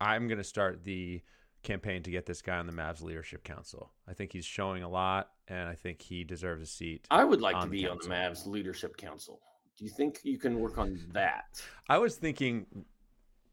I'm 0.00 0.28
going 0.28 0.38
to 0.38 0.44
start 0.44 0.84
the 0.84 1.22
campaign 1.62 2.02
to 2.02 2.10
get 2.10 2.26
this 2.26 2.42
guy 2.42 2.58
on 2.58 2.66
the 2.66 2.72
Mavs 2.72 3.02
leadership 3.02 3.42
council. 3.42 3.90
I 4.06 4.12
think 4.12 4.32
he's 4.32 4.44
showing 4.44 4.82
a 4.82 4.88
lot, 4.88 5.30
and 5.48 5.68
I 5.68 5.74
think 5.74 6.00
he 6.00 6.22
deserves 6.22 6.62
a 6.62 6.66
seat. 6.66 7.06
I 7.10 7.24
would 7.24 7.40
like 7.40 7.60
to 7.60 7.66
be 7.66 7.82
council. 7.82 7.98
on 8.04 8.08
the 8.08 8.14
Mavs 8.14 8.46
leadership 8.46 8.96
council. 8.96 9.40
Do 9.76 9.84
you 9.84 9.90
think 9.90 10.20
you 10.22 10.38
can 10.38 10.60
work 10.60 10.78
on 10.78 10.98
that? 11.12 11.60
I 11.88 11.98
was 11.98 12.14
thinking, 12.14 12.66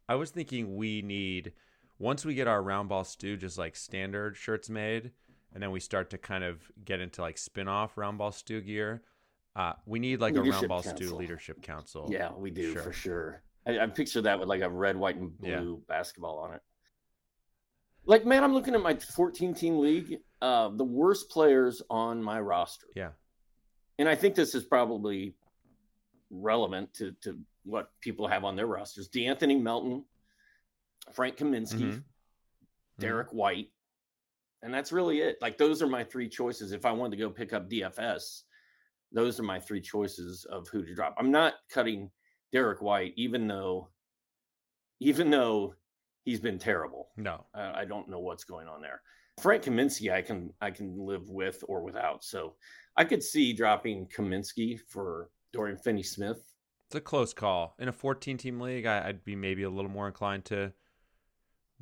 I 0.07 0.15
was 0.15 0.29
thinking 0.29 0.75
we 0.75 1.01
need 1.01 1.53
once 2.01 2.25
we 2.25 2.33
get 2.33 2.47
our 2.47 2.61
round 2.63 2.89
ball 2.89 3.03
stew 3.03 3.37
just 3.37 3.57
like 3.57 3.75
standard 3.75 4.35
shirts 4.35 4.69
made, 4.69 5.11
and 5.53 5.61
then 5.61 5.71
we 5.71 5.79
start 5.79 6.09
to 6.09 6.17
kind 6.17 6.43
of 6.43 6.59
get 6.83 6.99
into 6.99 7.21
like 7.21 7.37
spin 7.37 7.67
off 7.67 7.97
round 7.97 8.17
ball 8.17 8.31
stew 8.31 8.59
gear. 8.61 9.03
Uh, 9.55 9.73
we 9.85 9.99
need 9.99 10.19
like 10.19 10.33
Leadership 10.33 10.53
a 10.53 10.57
round 10.57 10.67
ball 10.69 10.83
council. 10.83 11.07
stew 11.07 11.15
leadership 11.15 11.61
council. 11.61 12.07
Yeah, 12.11 12.31
we 12.33 12.49
do 12.51 12.73
Sure. 12.73 12.81
for 12.81 12.93
sure. 12.93 13.43
I, 13.67 13.79
I 13.79 13.87
picture 13.87 14.21
that 14.21 14.39
with 14.39 14.49
like 14.49 14.61
a 14.61 14.69
red, 14.69 14.95
white, 14.97 15.17
and 15.17 15.33
Yeah. 15.41 15.59
blue 15.59 15.83
basketball 15.87 16.39
on 16.39 16.53
it. 16.55 16.61
Like, 18.05 18.25
man, 18.25 18.43
I'm 18.43 18.53
looking 18.53 18.73
at 18.73 18.81
my 18.81 18.95
14 18.95 19.53
team 19.53 19.77
league. 19.77 20.17
Uh, 20.41 20.69
the 20.69 20.83
worst 20.83 21.29
players 21.29 21.83
on 21.89 22.23
my 22.23 22.39
roster, 22.41 22.87
Yeah. 22.95 23.11
and 23.99 24.09
I 24.09 24.15
think 24.15 24.33
this 24.33 24.55
is 24.55 24.63
probably 24.65 25.35
relevant 26.31 26.93
to 26.95 27.11
to 27.21 27.37
what 27.63 27.91
people 27.99 28.27
have 28.27 28.43
on 28.43 28.55
their 28.55 28.65
rosters: 28.65 29.07
De'Anthony 29.09 29.61
Melton, 29.61 30.03
Frank 31.13 31.37
Kaminsky, 31.37 31.81
Mhm. 31.81 32.03
Derrick 32.99 33.31
White, 33.33 33.71
and 34.61 34.73
that's 34.73 34.91
really 34.91 35.19
it. 35.21 35.37
Like, 35.41 35.57
those 35.57 35.81
are 35.81 35.87
my 35.87 36.03
three 36.03 36.29
choices. 36.29 36.71
If 36.71 36.85
I 36.85 36.91
wanted 36.91 37.17
to 37.17 37.23
go 37.23 37.29
pick 37.29 37.53
up 37.53 37.69
DFS, 37.69 38.43
those 39.11 39.39
are 39.39 39.43
my 39.43 39.59
three 39.59 39.81
choices 39.81 40.45
of 40.45 40.67
who 40.69 40.85
to 40.85 40.93
drop. 40.95 41.15
I'm 41.17 41.31
not 41.31 41.55
cutting 41.69 42.11
Derrick 42.51 42.81
White, 42.81 43.13
even 43.17 43.47
though, 43.47 43.89
even 44.99 45.29
though 45.29 45.75
he's 46.23 46.39
been 46.39 46.59
terrible. 46.59 47.09
No. 47.17 47.45
I, 47.53 47.81
I 47.81 47.85
don't 47.85 48.07
know 48.09 48.19
what's 48.19 48.43
going 48.43 48.67
on 48.67 48.81
there. 48.81 49.01
Frank 49.41 49.63
Kaminsky, 49.63 50.13
I 50.13 50.21
can 50.21 50.53
I 50.61 50.69
can 50.69 50.97
live 50.99 51.29
with 51.29 51.63
or 51.67 51.81
without. 51.81 52.23
So 52.23 52.55
I 52.95 53.05
could 53.05 53.23
see 53.23 53.53
dropping 53.53 54.07
Kaminsky 54.07 54.79
for 54.79 55.29
Dorian 55.53 55.77
Finney-Smith. 55.77 56.43
It's 56.87 56.95
a 56.95 57.01
close 57.01 57.33
call. 57.33 57.73
In 57.79 57.87
a 57.87 57.93
14 57.93 58.37
team 58.37 58.59
league, 58.59 58.85
I, 58.85 59.07
I'd 59.07 59.23
be 59.23 59.35
maybe 59.35 59.63
a 59.63 59.69
little 59.69 59.89
more 59.89 60.07
inclined 60.07 60.45
to 60.45 60.73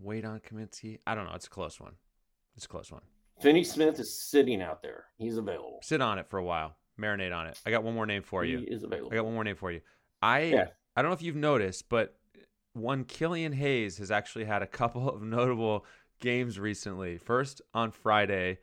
wait 0.02 0.26
on 0.26 0.40
Kaminsky. 0.40 1.00
I 1.06 1.16
don't 1.16 1.26
know. 1.26 1.34
It's 1.34 1.48
a 1.48 1.50
close 1.50 1.80
one. 1.80 1.94
It's 2.56 2.66
a 2.66 2.70
close 2.70 2.92
one. 2.92 3.02
Finney-Smith 3.42 4.00
is 4.00 4.14
sitting 4.14 4.62
out 4.62 4.82
there. 4.82 5.06
He's 5.18 5.38
available. 5.38 5.80
Sit 5.82 6.02
on 6.02 6.20
it 6.20 6.28
for 6.28 6.40
a 6.40 6.44
while. 6.44 6.76
Marinate 7.00 7.36
on 7.36 7.48
it. 7.48 7.58
I 7.66 7.72
got 7.72 7.84
one 7.84 7.96
more 7.96 8.06
name 8.06 8.22
for 8.22 8.44
you. 8.44 8.58
he 8.58 8.64
you. 8.66 8.76
is 8.76 8.84
available. 8.84 9.10
I 9.12 9.16
got 9.16 9.26
one 9.26 9.34
more 9.34 9.44
name 9.44 9.56
for 9.56 9.72
you. 9.72 9.82
I 10.22 10.42
Yeah. 10.42 10.68
I 10.96 11.02
don't 11.02 11.12
know 11.12 11.16
if 11.16 11.22
you've 11.22 11.36
noticed, 11.38 11.88
but 11.88 12.18
one 12.74 13.06
Killian 13.06 13.54
Hayes 13.54 13.98
has 14.00 14.12
actually 14.12 14.46
had 14.46 14.62
a 14.62 14.68
couple 14.68 15.10
of 15.16 15.22
notable 15.22 15.86
games 16.20 16.60
recently. 16.60 17.18
First 17.18 17.62
on 17.74 17.92
Friday, 17.92 18.60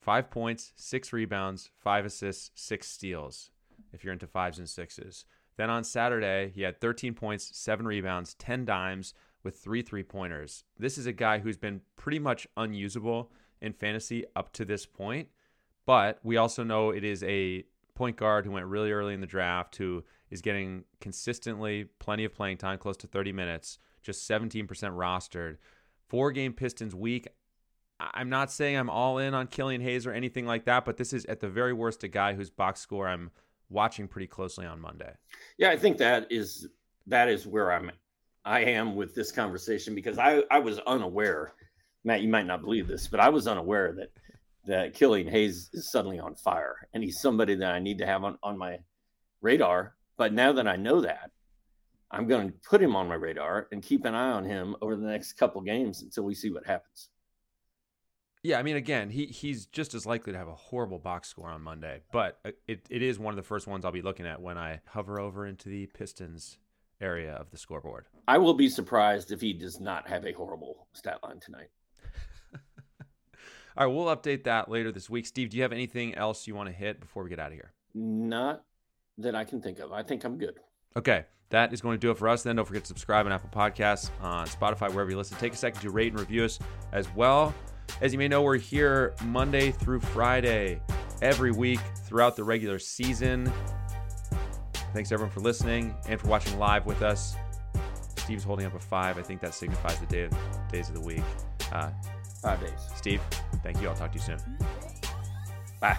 five 0.00 0.30
points, 0.30 0.72
six 0.74 1.12
rebounds, 1.12 1.70
five 1.78 2.04
assists, 2.04 2.50
six 2.54 2.88
steals. 2.88 3.50
If 3.92 4.02
you're 4.02 4.12
into 4.12 4.26
fives 4.26 4.58
and 4.58 4.68
sixes. 4.68 5.24
Then 5.56 5.70
on 5.70 5.82
Saturday, 5.82 6.52
he 6.54 6.62
had 6.62 6.80
13 6.80 7.14
points, 7.14 7.56
seven 7.56 7.86
rebounds, 7.86 8.34
10 8.34 8.64
dimes 8.64 9.14
with 9.42 9.56
three 9.56 9.82
three 9.82 10.02
pointers. 10.02 10.64
This 10.78 10.98
is 10.98 11.06
a 11.06 11.12
guy 11.12 11.38
who's 11.38 11.56
been 11.56 11.80
pretty 11.96 12.18
much 12.18 12.46
unusable 12.56 13.30
in 13.60 13.72
fantasy 13.72 14.24
up 14.36 14.52
to 14.54 14.64
this 14.64 14.86
point. 14.86 15.28
But 15.86 16.18
we 16.22 16.36
also 16.36 16.64
know 16.64 16.90
it 16.90 17.04
is 17.04 17.22
a 17.22 17.64
point 17.94 18.16
guard 18.16 18.44
who 18.44 18.52
went 18.52 18.66
really 18.66 18.92
early 18.92 19.14
in 19.14 19.20
the 19.20 19.26
draft 19.26 19.76
who 19.76 20.04
is 20.30 20.42
getting 20.42 20.84
consistently 21.00 21.84
plenty 21.98 22.24
of 22.24 22.34
playing 22.34 22.58
time, 22.58 22.78
close 22.78 22.96
to 22.98 23.06
30 23.06 23.32
minutes, 23.32 23.78
just 24.02 24.28
17% 24.28 24.66
rostered. 24.66 25.56
Four 26.08 26.30
game 26.32 26.52
Pistons 26.52 26.94
week. 26.94 27.28
I'm 28.00 28.28
not 28.28 28.52
saying 28.52 28.76
I'm 28.76 28.90
all 28.90 29.18
in 29.18 29.34
on 29.34 29.48
Killian 29.48 29.80
Hayes 29.80 30.06
or 30.06 30.12
anything 30.12 30.46
like 30.46 30.66
that, 30.66 30.84
but 30.84 30.96
this 30.96 31.12
is 31.12 31.24
at 31.26 31.40
the 31.40 31.48
very 31.48 31.72
worst 31.72 32.04
a 32.04 32.08
guy 32.08 32.34
whose 32.34 32.50
box 32.50 32.80
score 32.80 33.08
I'm 33.08 33.30
watching 33.68 34.06
pretty 34.06 34.28
closely 34.28 34.66
on 34.66 34.80
Monday. 34.80 35.14
Yeah, 35.58 35.70
I 35.70 35.76
think 35.76 35.98
that 35.98 36.30
is 36.30 36.68
that 37.06 37.28
is 37.28 37.46
where 37.46 37.72
I'm 37.72 37.90
I 38.48 38.60
am 38.60 38.96
with 38.96 39.14
this 39.14 39.30
conversation 39.30 39.94
because 39.94 40.18
I 40.18 40.42
I 40.50 40.58
was 40.58 40.78
unaware. 40.80 41.52
Matt, 42.02 42.22
you 42.22 42.30
might 42.30 42.46
not 42.46 42.62
believe 42.62 42.88
this, 42.88 43.06
but 43.06 43.20
I 43.20 43.28
was 43.28 43.46
unaware 43.46 43.92
that 43.92 44.10
that 44.64 44.94
Killian 44.94 45.28
Hayes 45.28 45.68
is 45.74 45.90
suddenly 45.92 46.18
on 46.18 46.34
fire 46.34 46.88
and 46.94 47.04
he's 47.04 47.20
somebody 47.20 47.54
that 47.56 47.72
I 47.72 47.78
need 47.78 47.98
to 47.98 48.06
have 48.06 48.24
on, 48.24 48.38
on 48.42 48.56
my 48.56 48.78
radar. 49.42 49.94
But 50.16 50.32
now 50.32 50.52
that 50.52 50.66
I 50.66 50.76
know 50.76 51.02
that, 51.02 51.30
I'm 52.10 52.26
going 52.26 52.50
to 52.50 52.58
put 52.68 52.82
him 52.82 52.96
on 52.96 53.06
my 53.06 53.14
radar 53.14 53.68
and 53.70 53.82
keep 53.82 54.04
an 54.04 54.14
eye 54.14 54.30
on 54.30 54.44
him 54.44 54.76
over 54.80 54.96
the 54.96 55.06
next 55.06 55.34
couple 55.34 55.60
games 55.60 56.02
until 56.02 56.24
we 56.24 56.34
see 56.34 56.50
what 56.50 56.66
happens. 56.66 57.10
Yeah, 58.42 58.58
I 58.58 58.62
mean, 58.62 58.76
again, 58.76 59.10
he 59.10 59.26
he's 59.26 59.66
just 59.66 59.94
as 59.94 60.06
likely 60.06 60.32
to 60.32 60.38
have 60.38 60.48
a 60.48 60.54
horrible 60.54 60.98
box 60.98 61.28
score 61.28 61.50
on 61.50 61.60
Monday, 61.60 62.00
but 62.12 62.38
uh, 62.46 62.52
it, 62.66 62.86
it 62.88 63.02
is 63.02 63.18
one 63.18 63.32
of 63.32 63.36
the 63.36 63.42
first 63.42 63.66
ones 63.66 63.84
I'll 63.84 63.92
be 63.92 64.00
looking 64.00 64.26
at 64.26 64.40
when 64.40 64.56
I 64.56 64.80
hover 64.86 65.20
over 65.20 65.46
into 65.46 65.68
the 65.68 65.86
Pistons 65.86 66.56
area 67.00 67.34
of 67.34 67.50
the 67.50 67.58
scoreboard. 67.58 68.06
I 68.26 68.38
will 68.38 68.54
be 68.54 68.68
surprised 68.68 69.32
if 69.32 69.40
he 69.40 69.52
does 69.52 69.80
not 69.80 70.08
have 70.08 70.26
a 70.26 70.32
horrible 70.32 70.88
stat 70.92 71.18
line 71.22 71.40
tonight. 71.40 71.68
All 73.76 73.86
right, 73.86 73.94
we'll 73.94 74.14
update 74.14 74.44
that 74.44 74.70
later 74.70 74.92
this 74.92 75.08
week. 75.08 75.26
Steve, 75.26 75.50
do 75.50 75.56
you 75.56 75.62
have 75.62 75.72
anything 75.72 76.14
else 76.14 76.46
you 76.46 76.54
want 76.54 76.68
to 76.68 76.74
hit 76.74 77.00
before 77.00 77.22
we 77.22 77.30
get 77.30 77.38
out 77.38 77.48
of 77.48 77.54
here? 77.54 77.72
Not 77.94 78.64
that 79.18 79.34
I 79.34 79.44
can 79.44 79.60
think 79.60 79.78
of. 79.78 79.92
I 79.92 80.02
think 80.02 80.24
I'm 80.24 80.38
good. 80.38 80.58
Okay, 80.96 81.24
that 81.50 81.72
is 81.72 81.80
going 81.80 81.96
to 81.96 82.00
do 82.00 82.10
it 82.10 82.18
for 82.18 82.28
us. 82.28 82.42
Then 82.42 82.56
don't 82.56 82.64
forget 82.64 82.82
to 82.84 82.88
subscribe 82.88 83.26
on 83.26 83.32
Apple 83.32 83.50
Podcasts, 83.50 84.10
on 84.20 84.46
Spotify, 84.46 84.90
wherever 84.92 85.10
you 85.10 85.16
listen. 85.16 85.36
Take 85.38 85.52
a 85.52 85.56
second 85.56 85.80
to 85.82 85.90
rate 85.90 86.12
and 86.12 86.20
review 86.20 86.44
us 86.44 86.58
as 86.92 87.08
well. 87.14 87.54
As 88.00 88.12
you 88.12 88.18
may 88.18 88.28
know, 88.28 88.42
we're 88.42 88.58
here 88.58 89.14
Monday 89.24 89.70
through 89.70 90.00
Friday 90.00 90.80
every 91.22 91.50
week 91.50 91.80
throughout 92.04 92.36
the 92.36 92.44
regular 92.44 92.78
season. 92.78 93.50
Thanks 94.92 95.12
everyone 95.12 95.32
for 95.32 95.40
listening 95.40 95.94
and 96.08 96.20
for 96.20 96.28
watching 96.28 96.58
live 96.58 96.86
with 96.86 97.02
us. 97.02 97.36
Steve's 98.16 98.44
holding 98.44 98.66
up 98.66 98.74
a 98.74 98.78
five. 98.78 99.18
I 99.18 99.22
think 99.22 99.40
that 99.40 99.54
signifies 99.54 99.98
the 100.00 100.06
day 100.06 100.22
of, 100.24 100.32
days 100.70 100.88
of 100.88 100.94
the 100.94 101.00
week. 101.00 101.22
Uh, 101.72 101.90
Five 102.42 102.60
days. 102.60 102.88
Steve, 102.94 103.20
thank 103.64 103.80
you. 103.82 103.88
I'll 103.88 103.96
talk 103.96 104.12
to 104.12 104.18
you 104.18 104.24
soon. 104.24 104.38
Bye. 105.80 105.98